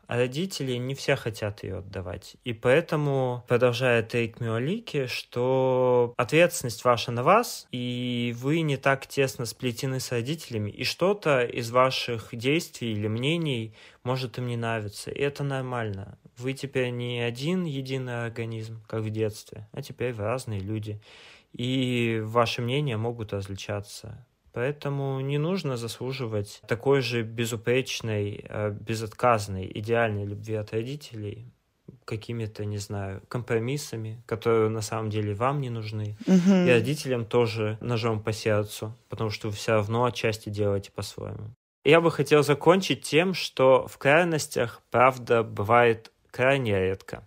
А 0.06 0.16
родители 0.16 0.72
не 0.76 0.94
все 0.94 1.16
хотят 1.16 1.62
ее 1.62 1.78
отдавать. 1.78 2.36
И 2.42 2.54
поэтому, 2.54 3.44
продолжая 3.46 4.02
Тейк 4.02 4.40
Мюалики, 4.40 5.04
что 5.04 6.14
ответственность 6.16 6.82
ваша 6.82 7.12
на 7.12 7.22
вас, 7.22 7.66
и 7.72 8.34
вы 8.38 8.62
не 8.62 8.78
так 8.78 9.06
тесно 9.06 9.44
сплетены 9.44 10.00
с 10.00 10.10
родителями, 10.10 10.70
и 10.70 10.84
что-то 10.84 11.42
из 11.42 11.70
ваших 11.70 12.30
действий 12.32 12.92
или 12.92 13.06
мнений 13.06 13.74
может 14.02 14.38
им 14.38 14.46
не 14.46 14.56
нравиться. 14.56 15.10
И 15.10 15.20
это 15.20 15.44
нормально. 15.44 16.18
Вы 16.38 16.54
теперь 16.54 16.88
не 16.88 17.20
один 17.20 17.64
единый 17.64 18.24
организм, 18.24 18.82
как 18.86 19.02
в 19.02 19.10
детстве, 19.10 19.68
а 19.72 19.82
теперь 19.82 20.14
вы 20.14 20.24
разные 20.24 20.60
люди 20.60 21.02
и 21.52 22.20
ваши 22.24 22.62
мнения 22.62 22.96
могут 22.96 23.32
различаться. 23.32 24.26
Поэтому 24.52 25.20
не 25.20 25.38
нужно 25.38 25.76
заслуживать 25.76 26.60
такой 26.66 27.00
же 27.00 27.22
безупречной, 27.22 28.44
э, 28.48 28.70
безотказной, 28.70 29.70
идеальной 29.74 30.24
любви 30.24 30.54
от 30.54 30.72
родителей 30.72 31.52
какими-то, 32.04 32.64
не 32.64 32.78
знаю, 32.78 33.22
компромиссами, 33.28 34.22
которые 34.26 34.70
на 34.70 34.80
самом 34.80 35.10
деле 35.10 35.34
вам 35.34 35.60
не 35.60 35.70
нужны. 35.70 36.16
Угу. 36.26 36.54
И 36.66 36.70
родителям 36.70 37.24
тоже 37.24 37.76
ножом 37.80 38.22
по 38.22 38.32
сердцу, 38.32 38.96
потому 39.08 39.30
что 39.30 39.48
вы 39.48 39.54
все 39.54 39.72
равно 39.72 40.04
отчасти 40.04 40.48
делаете 40.48 40.90
по-своему. 40.90 41.50
Я 41.84 42.00
бы 42.00 42.10
хотел 42.10 42.42
закончить 42.42 43.02
тем, 43.02 43.34
что 43.34 43.86
в 43.86 43.98
крайностях 43.98 44.82
правда 44.90 45.42
бывает 45.42 46.10
крайне 46.30 46.78
редко. 46.78 47.26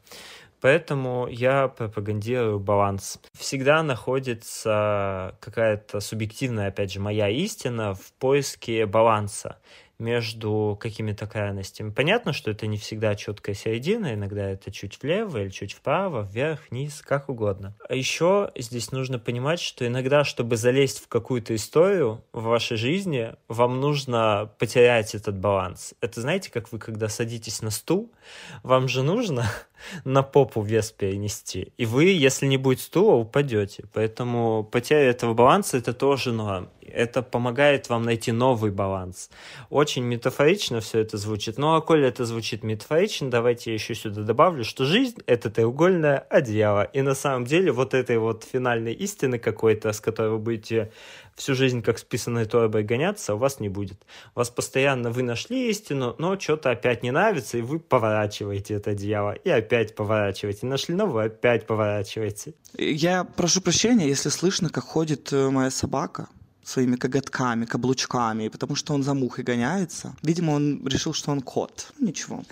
Поэтому 0.62 1.28
я 1.28 1.68
пропагандирую 1.68 2.60
баланс. 2.60 3.20
Всегда 3.34 3.82
находится 3.82 5.36
какая-то 5.40 6.00
субъективная, 6.00 6.68
опять 6.68 6.94
же, 6.94 7.00
моя 7.00 7.30
истина 7.30 7.96
в 7.96 8.14
поиске 8.20 8.86
баланса 8.86 9.58
между 10.02 10.78
какими-то 10.82 11.28
крайностями. 11.28 11.92
Понятно, 11.92 12.34
что 12.34 12.52
это 12.52 12.68
не 12.68 12.78
всегда 12.78 13.16
четкая 13.16 13.56
середина, 13.56 14.14
иногда 14.14 14.50
это 14.50 14.72
чуть 14.72 15.02
влево 15.02 15.38
или 15.38 15.50
чуть 15.50 15.74
вправо, 15.74 16.28
вверх, 16.30 16.60
вниз, 16.70 17.02
как 17.02 17.30
угодно. 17.30 17.76
А 17.88 17.96
еще 17.96 18.52
здесь 18.58 18.92
нужно 18.92 19.20
понимать, 19.20 19.62
что 19.62 19.88
иногда, 19.88 20.24
чтобы 20.24 20.58
залезть 20.58 21.04
в 21.04 21.08
какую-то 21.08 21.56
историю 21.56 22.24
в 22.34 22.44
вашей 22.44 22.78
жизни, 22.78 23.36
вам 23.48 23.80
нужно 23.80 24.52
потерять 24.60 25.16
этот 25.16 25.38
баланс. 25.38 25.94
Это 26.02 26.20
знаете, 26.20 26.52
как 26.52 26.72
вы, 26.72 26.80
когда 26.80 27.08
садитесь 27.08 27.62
на 27.62 27.70
стул, 27.70 28.12
вам 28.64 28.88
же 28.88 29.04
нужно 29.04 29.46
на 30.04 30.24
попу 30.24 30.62
вес 30.62 30.92
перенести. 30.92 31.74
И 31.78 31.86
вы, 31.86 32.06
если 32.06 32.48
не 32.48 32.58
будет 32.58 32.80
стула, 32.80 33.16
упадете. 33.16 33.86
Поэтому 33.94 34.64
потеря 34.64 35.10
этого 35.10 35.34
баланса 35.34 35.78
это 35.78 35.94
тоже 35.94 36.32
норм. 36.32 36.70
Это 36.82 37.22
помогает 37.22 37.90
вам 37.90 38.04
найти 38.04 38.32
новый 38.32 38.72
баланс. 38.72 39.30
Очень 39.70 39.91
метафорично 40.00 40.80
все 40.80 41.00
это 41.00 41.18
звучит. 41.18 41.58
Ну, 41.58 41.76
а 41.76 41.82
коли 41.82 42.08
это 42.08 42.26
звучит 42.26 42.64
метафорично, 42.64 43.30
давайте 43.30 43.72
я 43.72 43.74
еще 43.74 43.96
сюда 43.96 44.22
добавлю, 44.22 44.64
что 44.64 44.86
жизнь— 44.86 45.18
это 45.26 45.50
треугольное 45.50 46.18
одеяло. 46.18 46.84
И 46.84 47.02
на 47.02 47.16
самом 47.16 47.46
деле 47.46 47.72
вот 47.72 47.94
этой 47.94 48.18
вот 48.18 48.44
финальной 48.44 48.94
истины 48.94 49.40
какой-то, 49.40 49.92
с 49.92 50.00
которой 50.00 50.32
вы 50.32 50.40
будете 50.40 50.92
всю 51.36 51.56
жизнь 51.56 51.82
как 51.82 51.98
списанной 51.98 52.46
торбой 52.46 52.84
гоняться, 52.84 53.36
у 53.36 53.38
вас 53.38 53.60
не 53.60 53.70
будет. 53.70 54.06
Вас 54.36 54.50
постоянно 54.50 55.12
вы 55.12 55.24
нашли 55.24 55.70
истину, 55.70 56.16
но 56.18 56.40
что-то 56.40 56.72
опять 56.72 57.04
не 57.04 57.12
нравится, 57.12 57.58
и 57.58 57.62
вы 57.62 57.80
поворачиваете 57.80 58.76
это 58.76 58.92
одеяло, 58.92 59.34
и 59.34 59.50
опять 59.50 59.96
поворачиваете. 59.96 60.66
Нашли 60.66 60.96
новую, 60.96 61.26
опять 61.26 61.66
поворачиваете. 61.66 62.54
Я 62.78 63.24
прошу 63.24 63.62
прощения, 63.62 64.08
если 64.08 64.30
слышно, 64.30 64.70
как 64.70 64.84
ходит 64.84 65.34
э, 65.34 65.50
моя 65.50 65.72
собака 65.72 66.28
своими 66.64 66.96
коготками, 66.96 67.66
каблучками, 67.66 68.48
потому 68.48 68.76
что 68.76 68.94
он 68.94 69.04
за 69.04 69.14
мухой 69.14 69.44
гоняется. 69.44 70.14
Видимо, 70.22 70.52
он 70.52 70.86
решил, 70.88 71.14
что 71.14 71.32
он 71.32 71.42
кот. 71.42 71.92
Ничего. 72.00 72.44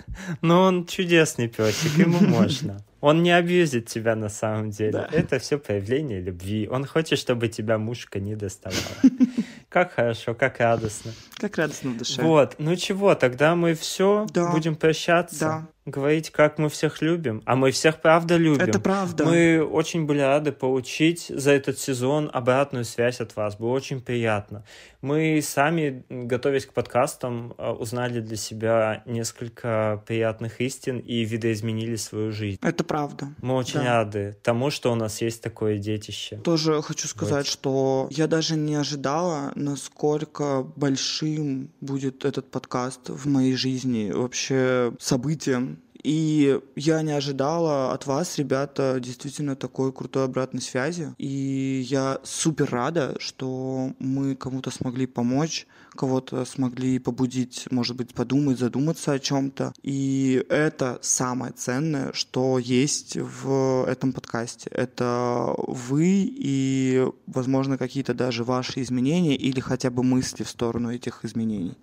Но 0.41 0.63
он 0.63 0.85
чудесный 0.85 1.47
песик, 1.47 1.97
ему 1.97 2.19
можно. 2.39 2.83
Он 3.01 3.23
не 3.23 3.31
абьюзит 3.31 3.87
тебя 3.87 4.15
на 4.15 4.29
самом 4.29 4.71
деле. 4.71 4.91
Да. 4.91 5.09
Это 5.11 5.39
все 5.39 5.57
проявление 5.57 6.19
любви. 6.19 6.67
Он 6.69 6.85
хочет, 6.85 7.17
чтобы 7.17 7.47
тебя 7.47 7.77
мушка 7.77 8.19
не 8.19 8.35
доставала. 8.35 8.79
Как 9.69 9.93
хорошо, 9.93 10.33
как 10.33 10.59
радостно. 10.59 11.11
Как 11.37 11.57
радостно 11.57 11.91
в 11.91 11.97
душе. 11.97 12.23
Вот, 12.23 12.55
ну 12.57 12.75
чего, 12.75 13.13
тогда 13.13 13.55
мы 13.55 13.75
все 13.75 14.25
да. 14.33 14.51
будем 14.51 14.75
прощаться. 14.75 15.39
Да 15.39 15.67
говорить, 15.89 16.29
как 16.29 16.57
мы 16.57 16.69
всех 16.69 17.01
любим. 17.01 17.41
А 17.45 17.55
мы 17.55 17.71
всех 17.71 18.01
правда 18.01 18.37
любим. 18.37 18.61
Это 18.61 18.79
правда. 18.79 19.25
Мы 19.25 19.63
очень 19.63 20.05
были 20.05 20.21
рады 20.21 20.51
получить 20.51 21.27
за 21.29 21.51
этот 21.51 21.79
сезон 21.79 22.29
обратную 22.33 22.85
связь 22.85 23.19
от 23.19 23.35
вас. 23.35 23.55
Было 23.55 23.71
очень 23.71 24.01
приятно. 24.01 24.63
Мы 25.01 25.41
сами, 25.41 26.03
готовясь 26.09 26.65
к 26.65 26.73
подкастам, 26.73 27.53
э, 27.57 27.69
узнали 27.71 28.19
для 28.19 28.35
себя 28.35 29.01
несколько 29.05 30.03
приятных 30.05 30.59
истин 30.59 30.99
и 30.99 31.23
видоизменили 31.23 31.95
свою 31.95 32.31
жизнь. 32.31 32.59
Это 32.61 32.83
правда. 32.83 33.29
Мы 33.41 33.55
очень 33.55 33.79
да. 33.79 34.03
рады 34.03 34.37
тому, 34.43 34.69
что 34.69 34.91
у 34.91 34.95
нас 34.95 35.21
есть 35.21 35.41
такое 35.41 35.77
детище. 35.77 36.37
Тоже 36.37 36.81
хочу 36.81 37.07
сказать, 37.07 37.45
вот. 37.45 37.47
что 37.47 38.07
я 38.11 38.27
даже 38.27 38.55
не 38.55 38.75
ожидала, 38.75 39.51
насколько 39.55 40.63
большим 40.75 41.71
будет 41.79 42.25
этот 42.25 42.51
подкаст 42.51 43.09
в 43.09 43.25
моей 43.27 43.55
жизни, 43.55 44.11
вообще 44.11 44.93
событием 44.99 45.78
И 46.03 46.59
я 46.75 47.01
не 47.01 47.11
ожидала 47.11 47.93
от 47.93 48.05
вас, 48.05 48.37
ребята, 48.37 48.99
действительно 49.01 49.55
такой 49.55 49.91
крутой 49.91 50.25
обратной 50.25 50.61
связи. 50.61 51.13
И 51.17 51.85
я 51.89 52.19
супер 52.23 52.69
рада, 52.69 53.15
что 53.19 53.93
мы 53.99 54.35
кому-то 54.35 54.71
смогли 54.71 55.05
помочь, 55.07 55.67
кого-то 55.91 56.45
смогли 56.45 56.99
побудить, 56.99 57.67
может 57.71 57.97
быть, 57.97 58.13
подумать, 58.13 58.59
задуматься 58.59 59.11
о 59.11 59.19
чем-то. 59.19 59.73
И 59.83 60.45
это 60.49 60.99
самое 61.01 61.51
ценное, 61.53 62.13
что 62.13 62.59
есть 62.59 63.17
в 63.17 63.85
этом 63.87 64.13
подкасте. 64.13 64.69
Это 64.69 65.53
вы 65.57 66.05
и, 66.29 67.05
возможно, 67.27 67.77
какие-то 67.77 68.13
даже 68.13 68.43
ваши 68.43 68.81
изменения 68.81 69.35
или 69.35 69.59
хотя 69.59 69.89
бы 69.89 70.03
мысли 70.03 70.43
в 70.43 70.49
сторону 70.49 70.91
этих 70.91 71.25
изменений. 71.25 71.77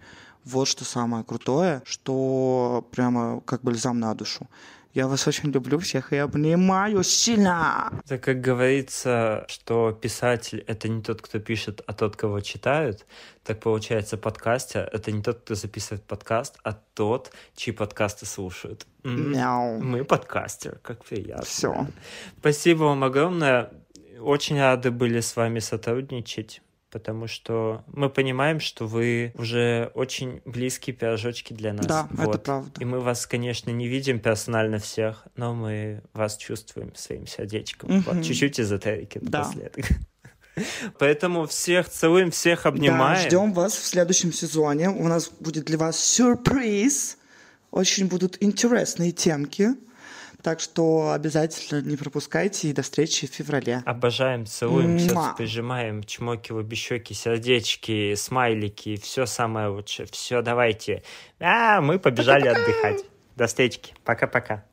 Вот 0.47 0.69
что 0.69 0.85
самое 0.85 1.25
крутое, 1.25 1.83
что 1.85 2.87
прямо 2.93 3.41
как 3.41 3.63
бальзам 3.63 3.99
на 3.99 4.15
душу. 4.15 4.47
Я 4.95 5.09
вас 5.09 5.27
очень 5.27 5.51
люблю 5.51 5.79
всех 5.79 6.13
и 6.13 6.17
обнимаю 6.17 7.03
сильно. 7.03 7.93
Так 8.09 8.23
как 8.23 8.41
говорится, 8.41 9.45
что 9.49 9.91
писатель— 9.93 10.65
это 10.69 10.89
не 10.89 11.03
тот, 11.03 11.21
кто 11.21 11.41
пишет, 11.41 11.83
а 11.87 11.93
тот, 11.93 12.17
кого 12.17 12.41
читают, 12.41 13.07
так 13.43 13.61
получается 13.61 14.17
подкастер— 14.17 14.89
это 14.93 15.11
не 15.11 15.21
тот, 15.21 15.41
кто 15.41 15.55
записывает 15.57 16.05
подкаст, 16.05 16.59
а 16.63 16.73
тот, 16.95 17.33
чьи 17.57 17.75
подкасты 17.75 18.25
слушают. 18.25 18.87
Мяу. 19.03 19.81
Мы 19.81 20.05
подкастер, 20.05 20.79
как 20.81 21.05
приятно. 21.05 21.45
Все. 21.45 21.87
Спасибо 22.39 22.85
вам 22.85 23.03
огромное. 23.03 23.73
Очень 24.21 24.61
рады 24.61 24.93
были 24.93 25.21
с 25.21 25.35
вами 25.35 25.59
сотрудничать 25.59 26.63
потому 26.97 27.27
что 27.27 27.85
мы 27.93 28.09
понимаем, 28.09 28.59
что 28.59 28.87
вы 28.87 29.35
уже 29.35 29.91
очень 29.93 30.41
близкие 30.47 30.97
пирожочки 30.97 31.53
для 31.53 31.75
нас. 31.75 31.85
Да, 31.85 32.09
вот. 32.11 32.37
это 32.37 32.39
правда. 32.39 32.81
И 32.81 32.87
мы 32.87 33.01
вас, 33.01 33.27
конечно, 33.27 33.69
не 33.69 33.87
видим 33.87 34.19
персонально 34.19 34.79
всех, 34.79 35.27
но 35.37 35.55
мы 35.55 36.01
вас 36.15 36.39
чувствуем 36.39 36.95
своим 36.95 37.27
сердечком. 37.27 37.99
Угу. 37.99 38.11
Вот, 38.11 38.25
чуть-чуть 38.25 38.59
эзотерики 38.59 39.19
да. 39.21 39.41
напоследок. 39.41 39.85
Поэтому 40.99 41.47
всех 41.47 41.91
целуем, 41.91 42.31
всех 42.31 42.65
обнимаем. 42.65 43.23
Да, 43.23 43.29
ждем 43.29 43.53
вас 43.53 43.75
в 43.75 43.85
следующем 43.85 44.33
сезоне. 44.33 44.89
У 44.89 45.07
нас 45.07 45.29
будет 45.29 45.67
для 45.67 45.77
вас 45.77 45.99
сюрприз. 46.03 47.19
Очень 47.73 48.07
будут 48.07 48.43
интересные 48.43 49.13
темки. 49.13 49.75
Так 50.47 50.61
что 50.61 51.11
обязательно 51.11 51.81
не 51.81 51.97
пропускайте 51.97 52.69
и 52.69 52.73
до 52.73 52.83
встречи 52.83 53.27
в 53.27 53.31
феврале. 53.31 53.83
Обожаем, 53.85 54.47
целуем, 54.47 54.97
все 54.97 55.35
прижимаем, 55.37 56.05
чмоки, 56.05 56.53
лобищеки, 56.53 57.15
сердечки, 57.15 58.15
смайлики, 58.15 58.95
все 58.95 59.27
самое 59.27 59.67
лучшее. 59.67 60.07
Все, 60.07 60.43
давайте. 60.43 61.03
А, 61.41 61.81
мы 61.81 61.99
побежали 61.99 62.47
отдыхать. 62.47 63.05
До 63.35 63.49
встречи. 63.49 63.81
Пока-пока. 64.05 64.65